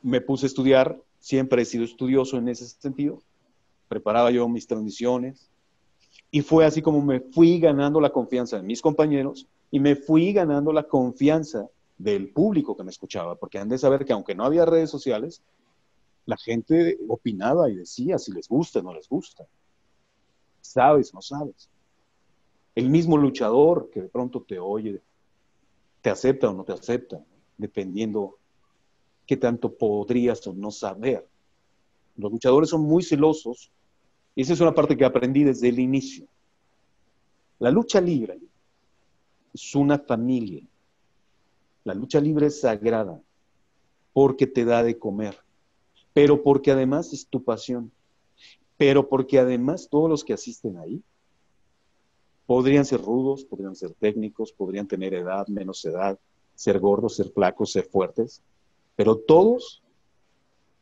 [0.00, 3.24] me puse a estudiar, siempre he sido estudioso en ese sentido,
[3.88, 5.50] preparaba yo mis transmisiones
[6.30, 10.32] y fue así como me fui ganando la confianza de mis compañeros y me fui
[10.32, 11.68] ganando la confianza
[12.00, 15.42] del público que me escuchaba, porque han de saber que aunque no había redes sociales,
[16.24, 19.46] la gente opinaba y decía si les gusta o no les gusta.
[20.62, 21.12] ¿Sabes?
[21.12, 21.68] No sabes.
[22.74, 25.02] El mismo luchador que de pronto te oye,
[26.00, 27.22] te acepta o no te acepta,
[27.58, 28.38] dependiendo
[29.26, 31.28] qué tanto podrías o no saber.
[32.16, 33.70] Los luchadores son muy celosos
[34.34, 36.26] y esa es una parte que aprendí desde el inicio.
[37.58, 38.38] La lucha libre
[39.52, 40.62] es una familia.
[41.84, 43.20] La lucha libre es sagrada
[44.12, 45.38] porque te da de comer,
[46.12, 47.90] pero porque además es tu pasión,
[48.76, 51.02] pero porque además todos los que asisten ahí
[52.46, 56.18] podrían ser rudos, podrían ser técnicos, podrían tener edad, menos edad,
[56.54, 58.42] ser gordos, ser flacos, ser fuertes,
[58.96, 59.82] pero todos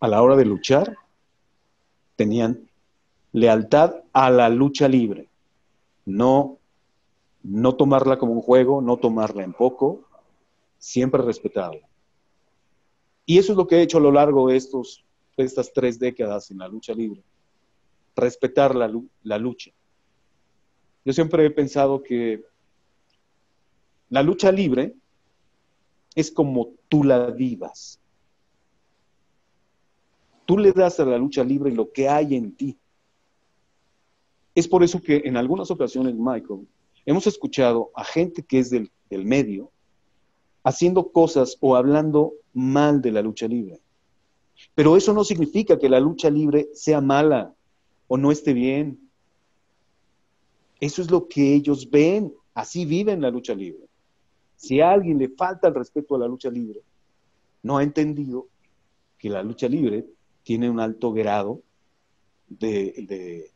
[0.00, 0.96] a la hora de luchar
[2.16, 2.68] tenían
[3.32, 5.28] lealtad a la lucha libre,
[6.06, 6.58] no
[7.42, 10.07] no tomarla como un juego, no tomarla en poco,
[10.78, 11.86] siempre respetarla.
[13.26, 15.04] Y eso es lo que he hecho a lo largo de, estos,
[15.36, 17.22] estas tres décadas en la lucha libre,
[18.16, 18.90] respetar la,
[19.22, 19.70] la lucha.
[21.04, 22.42] Yo siempre he pensado que
[24.08, 24.94] la lucha libre
[26.14, 28.00] es como tú la vivas.
[30.46, 32.78] Tú le das a la lucha libre lo que hay en ti.
[34.54, 36.66] Es por eso que en algunas ocasiones, Michael,
[37.06, 39.70] hemos escuchado a gente que es del, medio
[40.68, 43.80] haciendo cosas o hablando mal de la lucha libre.
[44.74, 47.54] Pero eso no significa que la lucha libre sea mala
[48.06, 49.00] o no esté bien.
[50.78, 53.88] Eso es lo que ellos ven, así viven la lucha libre.
[54.56, 56.82] Si a alguien le falta el respeto a la lucha libre,
[57.62, 58.48] no ha entendido
[59.16, 60.04] que la lucha libre
[60.42, 61.62] tiene un alto grado
[62.46, 63.50] de,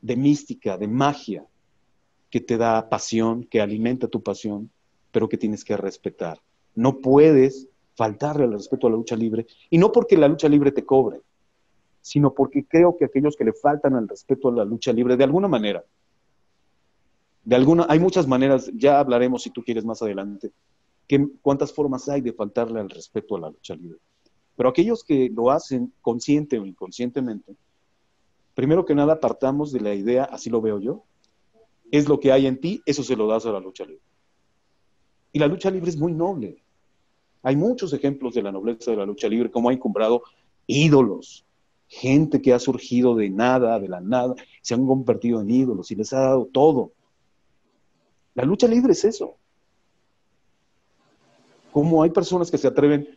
[0.00, 1.44] de mística, de magia,
[2.30, 4.70] que te da pasión, que alimenta tu pasión,
[5.16, 6.42] pero que tienes que respetar.
[6.74, 10.72] No puedes faltarle al respeto a la lucha libre, y no porque la lucha libre
[10.72, 11.22] te cobre,
[12.02, 15.24] sino porque creo que aquellos que le faltan al respeto a la lucha libre, de
[15.24, 15.82] alguna manera,
[17.44, 20.52] de alguna, hay muchas maneras, ya hablaremos si tú quieres más adelante,
[21.08, 23.98] que, cuántas formas hay de faltarle al respeto a la lucha libre.
[24.54, 27.56] Pero aquellos que lo hacen consciente o inconscientemente,
[28.54, 31.04] primero que nada partamos de la idea, así lo veo yo,
[31.90, 34.02] es lo que hay en ti, eso se lo das a la lucha libre.
[35.32, 36.62] Y la lucha libre es muy noble.
[37.42, 40.22] Hay muchos ejemplos de la nobleza de la lucha libre, como ha encumbrado
[40.66, 41.44] ídolos,
[41.86, 45.94] gente que ha surgido de nada, de la nada, se han convertido en ídolos y
[45.94, 46.92] les ha dado todo.
[48.34, 49.36] La lucha libre es eso.
[51.70, 53.16] Como hay personas que se atreven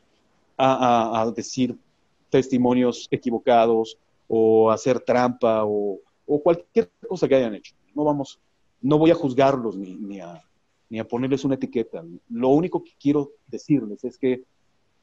[0.57, 1.77] a, decir
[2.29, 7.73] testimonios equivocados o hacer trampa o, o cualquier cosa que hayan hecho.
[7.95, 8.39] No vamos
[8.81, 10.41] no voy a juzgarlos ni, a,
[10.89, 12.03] ni a ponerles una etiqueta.
[12.29, 14.43] Lo único que quiero decirles es que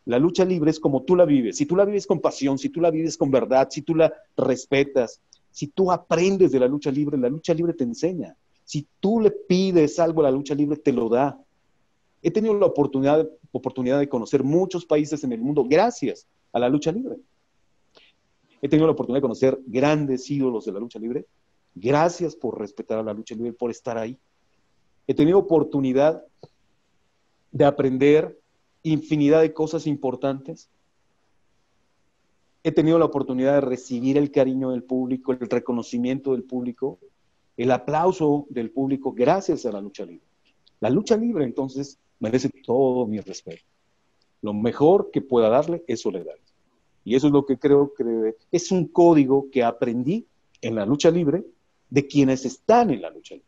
[0.05, 1.57] la lucha libre es como tú la vives.
[1.57, 4.13] Si tú la vives con pasión, si tú la vives con verdad, si tú la
[4.37, 5.21] respetas,
[5.51, 8.37] si tú aprendes de la lucha libre, la lucha libre te enseña.
[8.65, 11.41] Si tú le pides algo a la lucha libre, te lo da.
[12.23, 16.69] He tenido la oportunidad, oportunidad de conocer muchos países en el mundo gracias a la
[16.69, 17.17] lucha libre.
[18.61, 21.27] He tenido la oportunidad de conocer grandes ídolos de la lucha libre
[21.79, 24.19] Gracias por respetar a la lucha libre, por estar ahí.
[25.07, 26.25] He tenido oportunidad
[27.53, 28.39] de aprender
[28.83, 30.69] infinidad de cosas importantes.
[32.63, 36.99] He tenido la oportunidad de recibir el cariño del público, el reconocimiento del público,
[37.57, 40.27] el aplauso del público gracias a la lucha libre.
[40.81, 43.65] La lucha libre entonces merece todo mi respeto.
[44.43, 46.41] Lo mejor que pueda darle, eso le daré.
[47.05, 50.27] Y eso es lo que creo que es un código que aprendí
[50.61, 51.45] en la lucha libre
[51.89, 53.46] de quienes están en la lucha libre.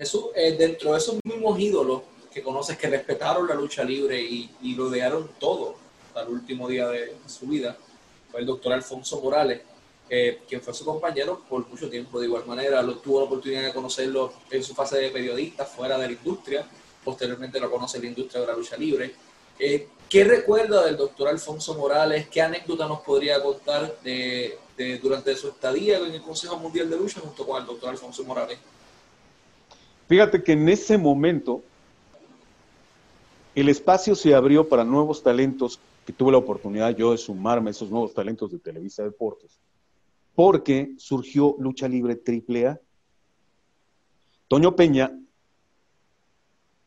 [0.00, 4.50] Eso, eh, dentro de esos mismos ídolos que conoces que respetaron la lucha libre y,
[4.62, 5.76] y lo dejaron todo
[6.08, 7.76] hasta el último día de su vida,
[8.30, 9.60] fue el doctor Alfonso Morales,
[10.48, 12.18] quien fue su compañero por mucho tiempo.
[12.18, 15.96] De igual manera, lo, tuvo la oportunidad de conocerlo en su fase de periodista fuera
[15.98, 16.66] de la industria.
[17.04, 19.14] Posteriormente lo conoce en la industria de la lucha libre.
[19.58, 22.28] Eh, ¿Qué recuerda del doctor Alfonso Morales?
[22.28, 24.58] ¿Qué anécdota nos podría contar de,
[25.00, 28.58] durante su estadía en el Consejo Mundial de Lucha junto con el doctor Alfonso Morales?
[30.10, 31.62] Fíjate que en ese momento
[33.54, 37.70] el espacio se abrió para nuevos talentos, que tuve la oportunidad yo de sumarme a
[37.70, 39.60] esos nuevos talentos de Televisa Deportes,
[40.34, 42.80] porque surgió Lucha Libre AAA.
[44.48, 45.16] Toño Peña,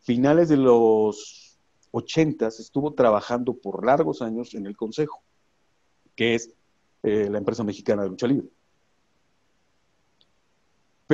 [0.01, 1.57] finales de los
[1.91, 5.23] ochentas, estuvo trabajando por largos años en el Consejo,
[6.13, 6.53] que es
[7.03, 8.49] eh, la empresa mexicana de lucha libre.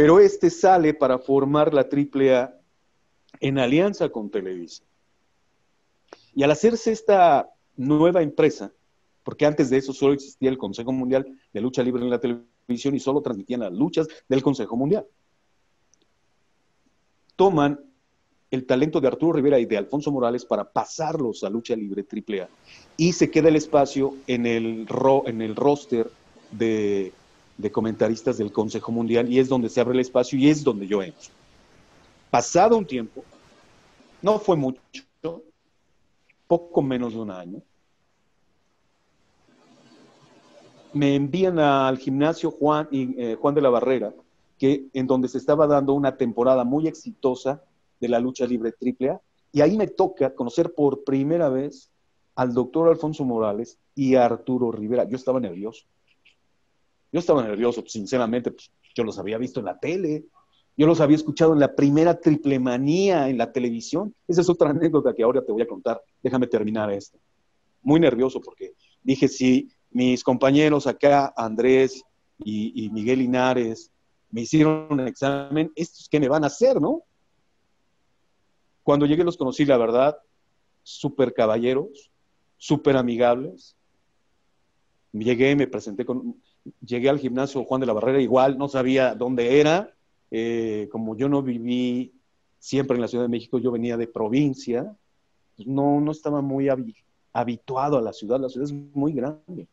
[0.02, 2.54] Pero este sale para formar la AAA
[3.42, 4.82] en alianza con Televisa.
[6.34, 8.72] Y al hacerse esta nueva empresa,
[9.26, 12.96] porque antes de eso solo existía el Consejo Mundial de Lucha Libre en la televisión
[12.96, 15.06] y solo transmitían las luchas del Consejo Mundial.
[17.36, 17.78] Toman
[18.52, 22.48] el talento de Arturo Rivera y de Alfonso Morales para pasarlos a lucha libre AAA.
[22.96, 26.10] Y se queda el espacio en el, ro en el roster
[26.52, 27.12] de,
[27.60, 30.88] de comentaristas del Consejo Mundial y es donde se abre el espacio y es donde
[30.88, 31.30] yo entro.
[32.32, 33.24] Pasado un tiempo,
[34.22, 34.82] no fue mucho,
[36.48, 37.62] poco menos de un año,
[40.94, 44.14] me envían al gimnasio Juan, eh, Juan de la Barrera,
[44.58, 47.62] que, en donde se estaba dando una temporada muy exitosa
[48.00, 49.20] de la lucha libre AAA,
[49.52, 51.92] y ahí me toca conocer por primera vez
[52.36, 55.04] al doctor Alfonso Morales y a Arturo Rivera.
[55.04, 55.86] Yo estaba nervioso.
[57.12, 60.26] Yo estaba nervioso, sinceramente, pues, yo los había visto en la tele,
[60.80, 64.16] yo los había escuchado en la primera triple manía en la televisión.
[64.28, 66.02] Esa es otra anécdota que ahora te voy a contar.
[66.24, 67.20] Déjame terminar esto.
[67.82, 72.02] Muy nervioso porque dije, si mis compañeros acá, Andrés
[72.38, 73.92] y, Miguel Linares,
[74.32, 77.04] me hicieron un examen, ¿estos qué me van a hacer, no?
[78.84, 80.18] Cuando llegué los conocí, la verdad,
[80.84, 82.10] súper caballeros,
[82.56, 83.76] súper amigables.
[85.12, 86.42] Llegué, me presenté con,
[86.86, 89.94] llegué al gimnasio Juan de la Barrera, igual no sabía dónde era,
[90.32, 92.14] eh, como yo no viví
[92.60, 94.96] siempre en la Ciudad de México, yo venía de provincia,
[95.56, 96.68] pues no, no estaba muy
[97.34, 99.68] habituado a la ciudad, la ciudad es muy grande.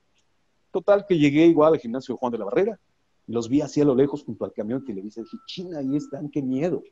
[0.70, 2.78] Total, que llegué igual al gimnasio Juan de la Barrera,
[3.26, 6.28] los vi así a lo lejos junto al camión de televisión, dije, China, ahí están,
[6.30, 6.82] qué miedo.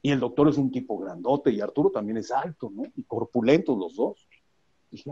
[0.00, 2.84] Y el doctor es un tipo grandote, y Arturo también es alto, ¿no?
[2.94, 4.28] Y corpulentos los dos.
[4.90, 5.10] Dije,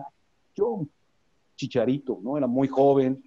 [0.54, 0.86] yo,
[1.56, 2.38] chicharito, ¿no?
[2.38, 3.22] Era muy joven,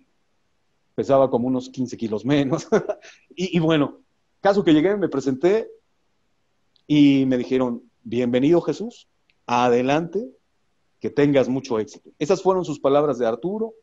[0.97, 2.67] pesaba como unos 15 kilos menos.
[3.35, 3.99] y, bueno,
[4.41, 5.69] caso que llegué, me presenté
[6.87, 9.07] y me dijeron, bienvenido Jesús,
[9.45, 10.27] adelante,
[10.99, 12.09] que tengas mucho éxito.
[12.17, 13.75] Esas fueron sus palabras de Arturo,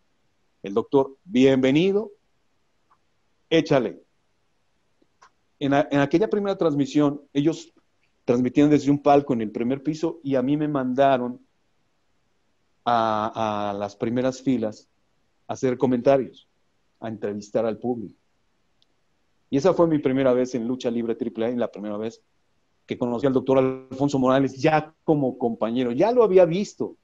[0.64, 2.10] el doctor, bienvenido,
[3.48, 4.02] échale.
[5.60, 7.72] En, aquella primera transmisión, ellos
[8.24, 11.40] transmitían desde un palco en el primer piso y a mí me mandaron
[12.84, 14.88] a, a las primeras filas
[15.46, 16.48] a hacer comentarios
[17.06, 18.14] a entrevistar al público.
[19.50, 22.22] Y esa fue mi primera vez en lucha libre AAA y la primera vez
[22.86, 25.92] que conocí al doctor Alfonso Morales ya como compañero.
[25.92, 26.96] Ya lo había visto,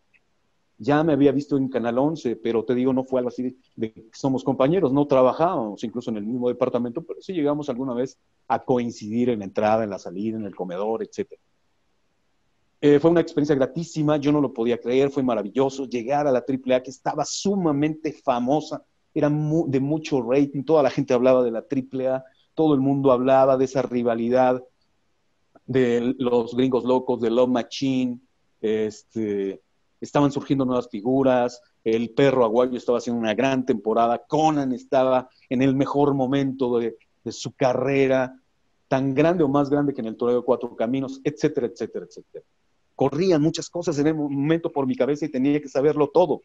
[0.79, 3.93] ya me había visto en Canal 11, pero te digo, no fue algo así de,
[3.93, 8.19] que somos compañeros, no trabajábamos incluso en el mismo departamento, pero sí llegamos alguna vez
[8.49, 11.33] a coincidir en la entrada, en la salida, en el comedor, etc.
[12.81, 16.45] Eh, fue una experiencia gratísima, yo no lo podía creer, fue maravilloso llegar a la
[16.47, 18.83] AAA que estaba sumamente famosa
[19.15, 23.57] era de mucho rating, toda la gente hablaba de la AAA, todo el mundo hablaba
[23.57, 24.63] de esa rivalidad
[25.67, 28.19] de los gringos locos, de Love Machine,
[28.61, 29.63] este,
[30.01, 35.63] estaban surgiendo nuevas figuras, el perro aguayo estaba haciendo una gran temporada, Conan estaba en
[35.63, 38.37] el mejor momento de, de su carrera,
[38.89, 42.45] tan grande o más grande que en el Toreo de Cuatro Caminos, etcétera, etcétera, etcétera.
[42.97, 46.43] Corrían muchas cosas en el momento por mi cabeza y tenía que saberlo todo.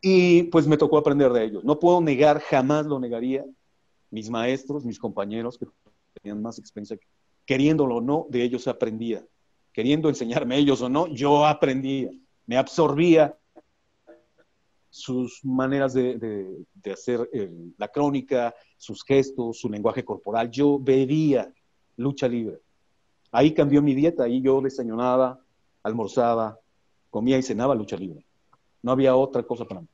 [0.00, 1.64] Y pues me tocó aprender de ellos.
[1.64, 3.44] No puedo negar, jamás lo negaría.
[4.10, 5.66] Mis maestros, mis compañeros que
[6.22, 6.98] tenían más experiencia,
[7.44, 9.24] queriéndolo o no, de ellos aprendía.
[9.72, 12.10] Queriendo enseñarme ellos o no, yo aprendía.
[12.46, 13.36] Me absorbía
[14.96, 17.28] sus maneras de, hacer
[17.76, 20.50] la crónica, sus gestos, su lenguaje corporal.
[20.50, 21.52] Yo bebía
[21.96, 22.60] lucha libre.
[23.30, 25.38] Ahí cambió mi dieta, ahí yo desayunaba,
[25.82, 26.58] almorzaba,
[27.10, 28.25] comía y cenaba lucha libre.
[28.86, 29.88] No había otra cosa para mí.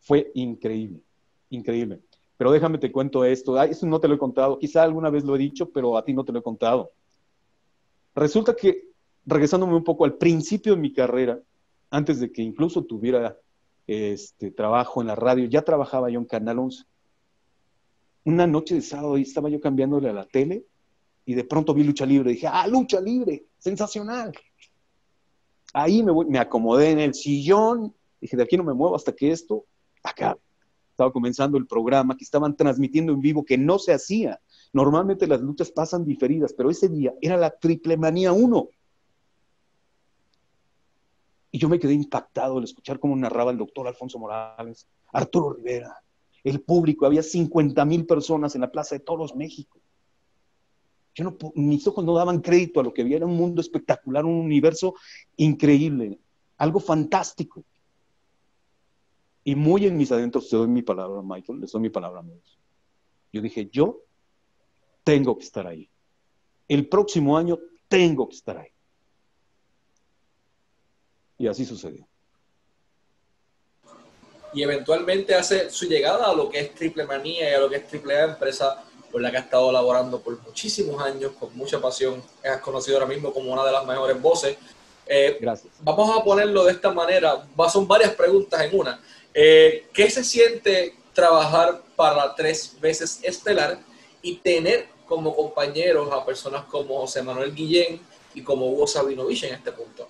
[0.00, 1.00] Fue increíble,
[1.48, 2.00] increíble.
[2.36, 3.62] Pero déjame te cuento esto.
[3.62, 4.58] eso no te lo he contado.
[4.58, 6.90] Quizá alguna vez lo he dicho, pero a ti no te lo he contado.
[8.16, 8.88] Resulta que,
[9.24, 11.40] regresándome un poco al principio de mi carrera,
[11.88, 13.38] antes de que incluso tuviera
[13.86, 16.84] este trabajo en la radio, ya trabajaba yo en Canal 11.
[18.24, 20.64] Una noche de sábado y estaba yo cambiándole a la tele
[21.24, 22.32] y de pronto vi lucha libre.
[22.32, 24.32] Dije, ah, lucha libre, sensacional.
[25.72, 29.30] Ahí me, me acomodé en el sillón, dije, de aquí no me muevo hasta que
[29.30, 29.64] esto
[30.02, 30.40] acabe.
[30.90, 34.40] Estaba comenzando el programa que estaban transmitiendo en vivo, que no se hacía.
[34.72, 38.68] Normalmente las luchas pasan diferidas, pero ese día era la triple manía 1.
[41.50, 46.02] Y yo me quedé impactado al escuchar cómo narraba el doctor Alfonso Morales, Arturo Rivera,
[46.44, 49.78] el público, había 50 mil personas en la Plaza de Toros, México.
[51.14, 54.24] Yo no, mis ojos no daban crédito a lo que había, era un mundo espectacular,
[54.24, 54.94] un universo
[55.36, 56.18] increíble,
[56.56, 57.64] algo fantástico.
[59.44, 62.22] Y muy en mis adentros te doy mi palabra, Michael, les doy mi palabra a
[62.22, 62.58] Dios.
[63.32, 64.02] Yo dije, yo
[65.04, 65.90] tengo que estar ahí.
[66.68, 67.58] El próximo año
[67.88, 68.70] tengo que estar ahí.
[71.38, 72.06] Y así sucedió.
[74.54, 77.76] Y eventualmente hace su llegada a lo que es Triple Manía y a lo que
[77.76, 81.80] es Triple A, empresa por la que ha estado laborando por muchísimos años, con mucha
[81.80, 82.22] pasión.
[82.42, 84.56] Es conocido ahora mismo como una de las mejores voces.
[85.06, 85.72] Eh, Gracias.
[85.80, 87.46] Vamos a ponerlo de esta manera.
[87.70, 89.00] Son varias preguntas en una.
[89.34, 93.78] Eh, ¿Qué se siente trabajar para tres veces estelar
[94.22, 98.00] y tener como compañeros a personas como José Manuel Guillén
[98.34, 100.08] y como Hugo Sabinovich en este punto?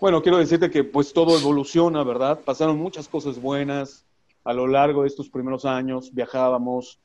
[0.00, 2.38] Bueno, quiero decirte que pues todo evoluciona, ¿verdad?
[2.44, 4.04] Pasaron muchas cosas buenas
[4.44, 6.14] a lo largo de estos primeros años.
[6.14, 7.00] Viajábamos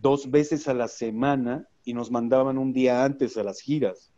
[0.00, 4.10] dos veces a la semana y nos mandaban un día antes a las giras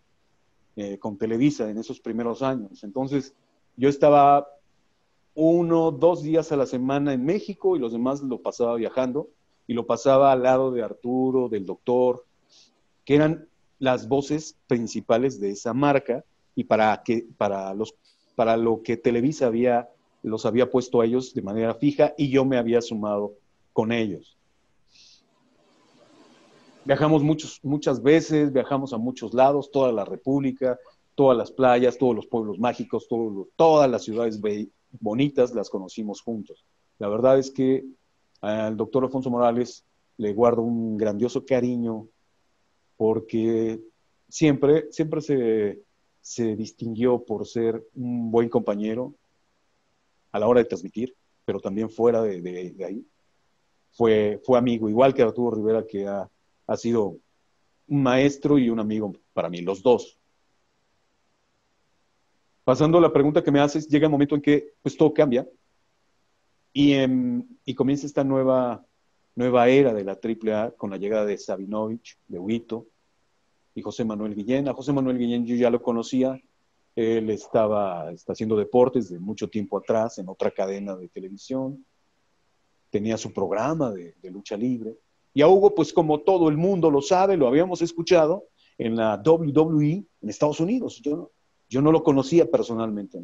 [0.76, 2.84] eh, con Televisa en esos primeros años.
[2.84, 3.34] Entonces,
[3.76, 4.48] yo estaba
[5.34, 9.28] uno, dos días a la semana en México y los demás lo pasaba viajando
[9.66, 12.24] y lo pasaba al lado de Arturo, del doctor,
[13.04, 13.48] que eran
[13.78, 16.24] las voces principales de esa marca
[16.54, 17.94] y para, que, para los
[18.38, 19.88] para lo que Televisa había,
[20.22, 23.32] los había puesto a ellos de manera fija y yo me había sumado
[23.72, 24.37] con ellos.
[26.88, 30.78] Viajamos muchos, muchas veces, viajamos a muchos lados, toda la República,
[31.14, 33.06] todas las playas, todos los pueblos mágicos,
[33.56, 34.40] todas las ciudades
[34.98, 36.64] bonitas las conocimos juntos.
[36.98, 37.84] La verdad es que
[38.40, 39.84] al doctor Alfonso Morales
[40.16, 42.08] le guardo un grandioso cariño
[42.96, 43.82] porque
[44.26, 45.82] siempre, siempre se,
[46.22, 49.12] se distinguió por ser un buen compañero
[50.32, 51.14] a la hora de transmitir,
[51.44, 53.04] pero también fuera de, ahí.
[53.90, 56.30] Fue, fue amigo, igual que Arturo Rivera, que ha,
[56.76, 57.16] sido
[57.86, 60.18] un maestro y un amigo para mí, los dos.
[62.64, 65.48] Pasando a la pregunta que me haces, llega el momento en que pues todo cambia
[66.72, 68.84] y, em, y comienza esta nueva,
[69.34, 72.86] nueva era de la AAA con la llegada de Sabinovich, de Huito,
[73.78, 74.68] y José Manuel Guillén.
[74.68, 76.38] A José Manuel Guillén yo ya lo conocía,
[76.94, 81.84] él estaba está haciendo deportes de mucho tiempo atrás en otra cadena de televisión,
[82.90, 84.96] tenía su programa de, lucha libre.
[85.38, 89.22] Y a Hugo, pues como todo el mundo lo sabe, lo habíamos escuchado en la
[89.24, 91.00] WWE en Estados Unidos.
[91.00, 91.30] Yo,
[91.68, 93.20] yo no lo conocía personalmente.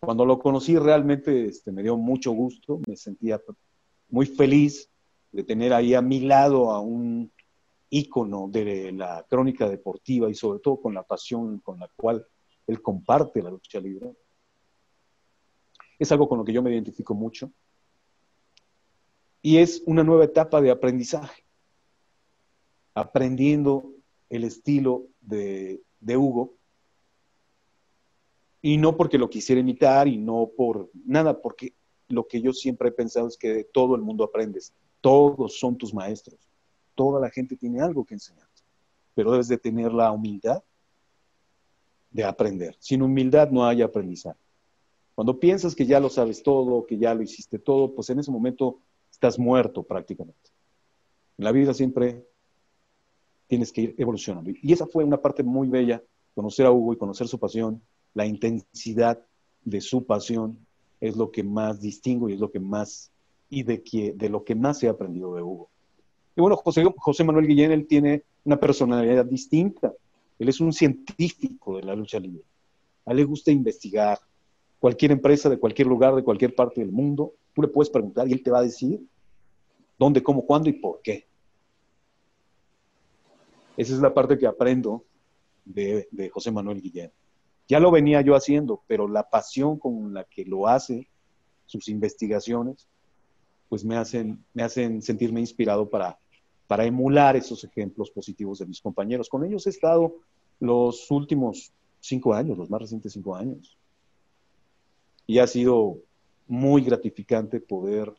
[0.00, 3.42] Cuando lo conocí realmente este, me dio mucho gusto, me sentía
[4.08, 4.88] muy feliz
[5.30, 7.30] de tener ahí a mi lado a un
[7.90, 12.26] ícono de la crónica deportiva y sobre todo con la pasión con la cual
[12.66, 14.14] él comparte la lucha libre.
[15.98, 17.50] Es algo con lo que yo me identifico mucho.
[19.42, 21.44] Y es una nueva etapa de aprendizaje,
[22.94, 23.92] aprendiendo
[24.28, 26.54] el estilo de, de Hugo.
[28.60, 31.74] Y no porque lo quisiera imitar y no por nada, porque
[32.08, 34.74] lo que yo siempre he pensado es que todo el mundo aprendes.
[35.00, 36.48] Todos son tus maestros
[36.98, 38.62] toda la gente tiene algo que enseñarte,
[39.14, 40.64] pero debes de tener la humildad
[42.10, 42.74] de aprender.
[42.80, 44.40] Sin humildad no hay aprendizaje.
[45.14, 48.32] Cuando piensas que ya lo sabes todo, que ya lo hiciste todo, pues en ese
[48.32, 48.80] momento
[49.18, 50.50] estás muerto prácticamente.
[51.38, 52.24] En la vida siempre
[53.48, 54.50] tienes que ir evolucionando.
[54.62, 56.00] Y esa fue una parte muy bella,
[56.36, 57.82] conocer a Hugo y conocer su pasión,
[58.14, 59.20] la intensidad
[59.64, 60.56] de su pasión
[61.00, 63.10] es lo que más distingo y es lo que más,
[63.50, 65.68] y de, que, de lo que más he aprendido de Hugo.
[66.36, 69.92] Y bueno, José, José Manuel Guillén, él tiene una personalidad distinta.
[70.38, 72.44] Él es un científico de la lucha libre.
[73.04, 74.20] A él le gusta investigar.
[74.78, 78.32] Cualquier empresa de cualquier lugar, de cualquier parte del mundo, tú le puedes preguntar y
[78.32, 79.00] él te va a decir
[79.98, 81.26] dónde, cómo, cuándo y por qué.
[83.76, 85.04] Esa es la parte que aprendo
[85.64, 87.12] de, José Manuel Guillén.
[87.68, 91.08] Ya lo venía yo haciendo, pero la pasión con la que lo hace,
[91.66, 92.88] sus investigaciones,
[93.68, 96.18] pues me hacen, me hacen sentirme inspirado para,
[96.66, 99.28] para emular esos ejemplos positivos de mis compañeros.
[99.28, 100.16] Con ellos he estado
[100.60, 103.76] los últimos cinco años, los más recientes cinco años.
[105.28, 105.98] Y ha sido
[106.48, 108.12] muy gratificante poder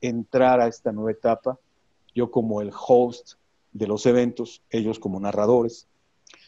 [0.00, 1.58] entrar a esta nueva etapa,
[2.14, 3.32] yo como el host
[3.72, 5.88] de los eventos, ellos como narradores.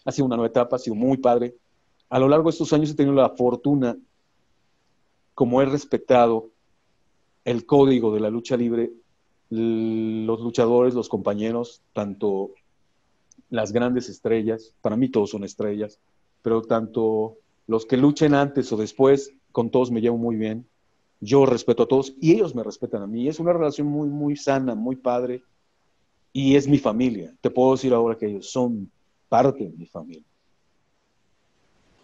[0.04, 1.56] Ha sido una nueva etapa, ha sido muy padre.
[2.08, 3.98] A lo largo de estos años he tenido la fortuna,
[5.34, 6.50] como he respetado
[7.44, 8.92] el código de la lucha libre,
[9.50, 12.50] los luchadores, los compañeros, tanto
[13.50, 15.98] las grandes estrellas, para mí todos son estrellas,
[16.42, 17.36] pero tanto
[17.66, 20.66] los que luchen antes o después, con todos me llevo muy bien.
[21.20, 23.28] Yo respeto a todos y ellos me respetan a mí.
[23.28, 25.42] Es una relación muy, muy sana, muy padre
[26.32, 27.34] y es mi familia.
[27.40, 28.90] Te puedo decir ahora que ellos son
[29.28, 30.24] parte de mi familia.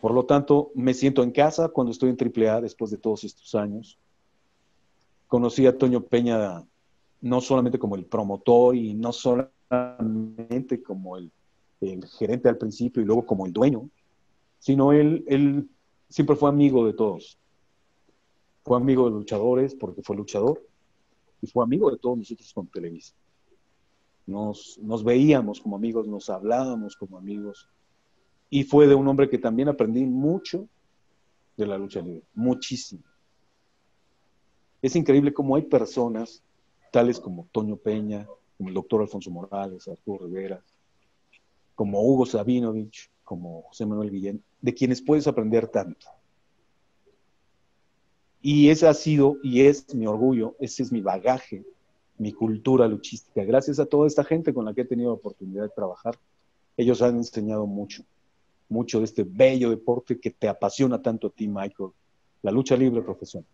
[0.00, 3.54] Por lo tanto, me siento en casa cuando estoy en AAA después de todos estos
[3.54, 3.98] años.
[5.28, 6.62] Conocí a Toño Peña
[7.22, 11.32] no solamente como el promotor y no solamente como el,
[12.18, 13.88] gerente al principio y luego como el dueño,
[14.58, 15.68] sino él, él
[16.08, 17.38] siempre fue amigo de todos.
[18.64, 20.66] Fue amigo de luchadores porque fue luchador
[21.42, 23.14] y fue amigo de todos nosotros con Televisa.
[24.26, 27.68] Nos, nos veíamos como amigos, nos hablábamos como amigos
[28.48, 30.68] y fue de un hombre que también aprendí mucho
[31.56, 33.02] de la lucha libre, muchísimo
[34.82, 36.42] Es increíble cómo hay personas,
[36.90, 38.26] tales como Toño Peña,
[38.56, 40.62] como el doctor Alfonso Morales, Arturo Rivera,
[41.74, 46.06] como Hugo Sabinovich, como José Manuel Guillén, de quienes puedes aprender tanto.
[48.40, 51.64] Y ese ha sido y es mi orgullo, ese es mi bagaje,
[52.18, 53.42] mi cultura luchística.
[53.42, 56.18] Gracias a toda esta gente con la que he tenido oportunidad de trabajar,
[56.76, 58.04] ellos han enseñado mucho,
[58.68, 61.90] mucho de este bello deporte que te apasiona tanto a ti, Michael,
[62.42, 63.48] la lucha libre profesional.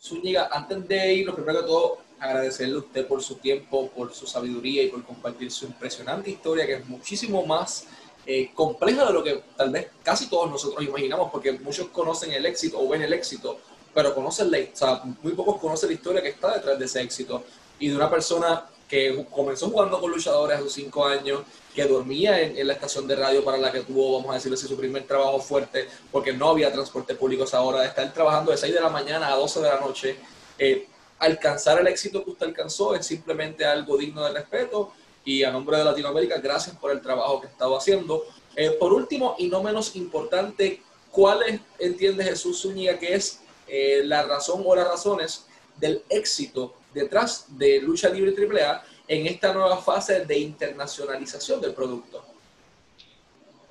[0.00, 4.14] Zúñiga, antes de ir, lo primero que todo, agradecerle a usted por su tiempo, por
[4.14, 7.86] su sabiduría y por compartir su impresionante historia, que es muchísimo más
[8.26, 12.44] eh, compleja de lo que tal vez casi todos nosotros imaginamos, porque muchos conocen el
[12.46, 13.58] éxito o ven el éxito,
[13.94, 17.00] pero conocen la, o sea, muy pocos conocen la historia que está detrás de ese
[17.00, 17.42] éxito.
[17.78, 21.42] Y de una persona que comenzó jugando con luchadores a sus cinco años,
[21.74, 24.66] que dormía en, la estación de radio para la que tuvo, vamos a decirlo así,
[24.66, 28.50] su primer trabajo fuerte, porque no había transporte público a esa hora, de estar trabajando
[28.50, 30.16] de 6 de la mañana a 12 de la noche.
[30.58, 30.88] Eh,
[31.18, 34.92] alcanzar el éxito que usted alcanzó es simplemente algo digno de respeto
[35.24, 38.24] y a nombre de Latinoamérica, gracias por el trabajo que estado haciendo.
[38.56, 41.40] Eh, por último, y no menos importante, ¿cuál
[41.78, 45.46] entiende Jesús Zúñiga que es eh, la razón o las razones
[45.76, 52.24] del éxito detrás de Lucha Libre AAA en esta nueva fase de internacionalización del producto?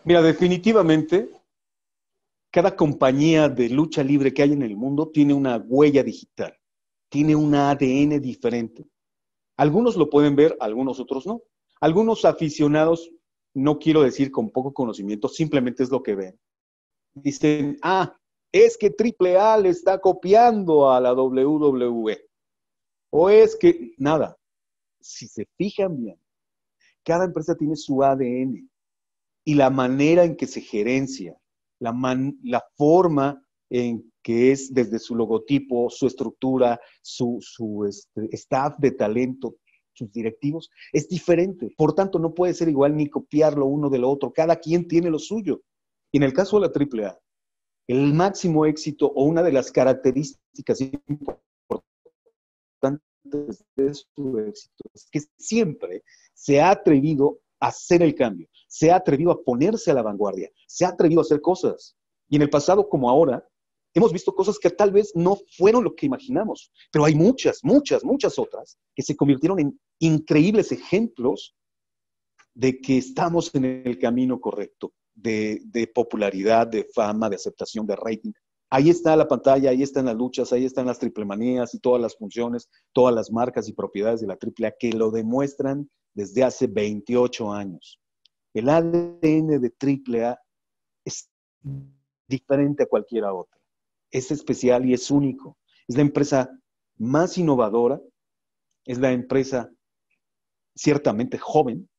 [0.03, 1.29] Mira, definitivamente,
[2.51, 6.57] cada compañía de lucha libre que hay en el mundo tiene una huella digital,
[7.09, 8.85] tiene un ADN diferente.
[9.57, 11.41] Algunos lo pueden ver, algunos otros no.
[11.79, 13.11] Algunos aficionados,
[13.53, 16.39] no quiero decir con poco conocimiento, simplemente es lo que ven.
[17.13, 18.15] Dicen, ah,
[18.51, 22.27] es que AAA le está copiando a la WWE.
[23.11, 24.37] O es que, nada,
[24.99, 26.19] si se fijan bien,
[27.03, 28.69] cada empresa tiene su ADN
[29.45, 31.37] y la manera en que se gerencia,
[31.79, 31.95] la,
[32.43, 37.39] la forma en que es desde su logotipo, su estructura, su,
[37.87, 39.55] este, staff de talento,
[39.93, 41.73] sus directivos, es diferente.
[41.77, 44.33] Por tanto, no puede ser igual ni copiarlo uno de lo otro.
[44.33, 45.61] Cada quien tiene lo suyo.
[46.11, 47.17] Y en el caso de la AAA,
[47.87, 50.79] el máximo éxito o una de las características
[53.23, 56.03] de su éxito es que siempre
[56.33, 60.51] se ha atrevido a hacer el cambio, se ha atrevido a ponerse a la vanguardia,
[60.67, 61.95] se ha atrevido a hacer cosas.
[62.27, 63.47] Y en el pasado como ahora,
[63.97, 68.03] hemos visto cosas que tal vez no fueron lo que imaginamos, pero hay muchas, muchas,
[68.03, 71.55] muchas otras que se convirtieron en increíbles ejemplos
[72.53, 78.31] de que estamos en el camino correcto, de, popularidad, de fama, de aceptación, de rating.
[78.69, 82.17] Ahí está la pantalla, ahí están las luchas, ahí están las triplemanías y todas las
[82.17, 87.53] funciones, todas las marcas y propiedades de la AAA que lo demuestran desde hace 28
[87.53, 87.99] años.
[88.53, 90.39] El ADN de AAA
[91.05, 91.29] es
[92.27, 93.56] diferente a cualquiera otra.
[94.11, 95.57] Es especial y es único.
[95.87, 96.49] Es la empresa
[96.97, 98.01] más innovadora,
[98.85, 99.69] es la empresa
[100.75, 101.89] ciertamente joven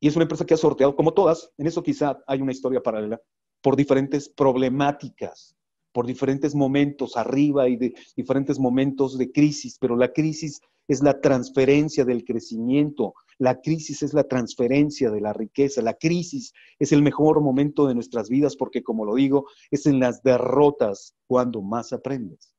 [0.00, 2.82] y es una empresa que ha sorteado, como todas, en eso quizá hay una historia
[2.82, 3.20] paralela,
[3.60, 5.56] por diferentes problemáticas
[5.94, 11.20] por diferentes momentos arriba y de diferentes momentos de crisis, pero la crisis es la
[11.20, 17.02] transferencia del crecimiento, la crisis es la transferencia de la riqueza, la crisis es el
[17.02, 21.92] mejor momento de nuestras vidas porque, como lo digo, es en las derrotas cuando más
[21.92, 22.54] aprendes.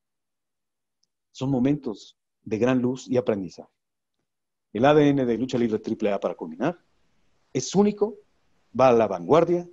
[1.31, 3.71] Son momentos de gran luz y aprendizaje.
[4.73, 6.77] El ADN de Lucha Libre AAA para culminar
[7.53, 8.15] es único,
[8.77, 9.67] va a la vanguardia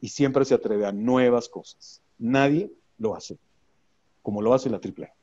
[0.00, 2.02] y siempre se atreve a nuevas cosas.
[2.18, 3.38] Nadie lo hace,
[4.22, 5.17] como lo hace la AAA.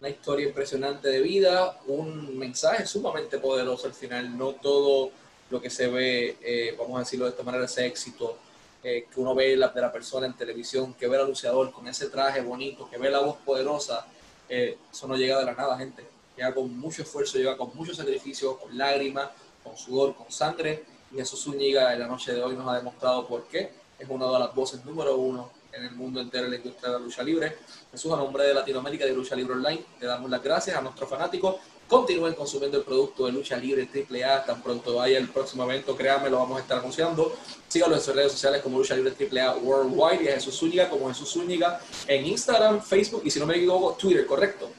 [0.00, 4.38] Una historia impresionante de vida, un mensaje sumamente poderoso al final.
[4.38, 5.10] No todo
[5.50, 8.38] lo que se ve, eh, vamos a decirlo de esta manera, ese éxito
[8.84, 11.88] eh, que uno ve la, de la persona en televisión, que ve al luchador con
[11.88, 14.06] ese traje bonito, que ve la voz poderosa,
[14.48, 16.06] eh, eso no llega de la nada, gente.
[16.36, 19.30] Llega con mucho esfuerzo, llega con mucho sacrificio, con lágrimas,
[19.64, 20.84] con sudor, con sangre.
[21.12, 24.30] Y Jesús Zúñiga en la noche de hoy nos ha demostrado por qué es una
[24.30, 27.22] de las voces número uno en el mundo entero de la industria de la lucha
[27.22, 27.56] libre.
[27.90, 31.08] Jesús, a nombre de Latinoamérica de Lucha Libre Online, le damos las gracias a nuestros
[31.08, 31.56] fanáticos.
[31.88, 34.44] Continúen consumiendo el producto de Lucha Libre AAA.
[34.44, 37.34] Tan pronto vaya el próximo evento, créanme, lo vamos a estar anunciando.
[37.66, 41.08] Síganlo en sus redes sociales como Lucha Libre AAA Worldwide y a Jesús Zúñiga como
[41.08, 44.70] Jesús Zúñiga en Instagram, Facebook y si no me equivoco, Twitter, ¿correcto?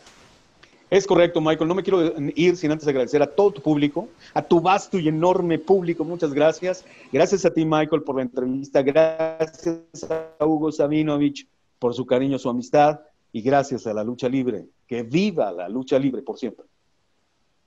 [0.89, 1.67] Es correcto, Michael.
[1.67, 5.07] No me quiero ir sin antes agradecer a todo tu público, a tu vasto y
[5.07, 6.03] enorme público.
[6.03, 6.83] Muchas gracias.
[7.11, 8.81] Gracias a ti, Michael, por la entrevista.
[8.81, 13.01] Gracias a Hugo Sabinovich por su cariño, su amistad.
[13.31, 14.65] Y gracias a la lucha libre.
[14.87, 16.65] Que viva la lucha libre por siempre.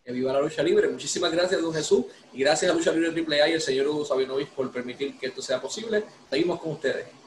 [0.05, 0.89] Que viva la lucha libre.
[0.89, 2.07] Muchísimas gracias, don Jesús.
[2.33, 5.41] Y gracias a Lucha Libre AAA y el señor Hugo Sabinovich por permitir que esto
[5.41, 6.03] sea posible.
[6.29, 7.22] Seguimos con ustedes.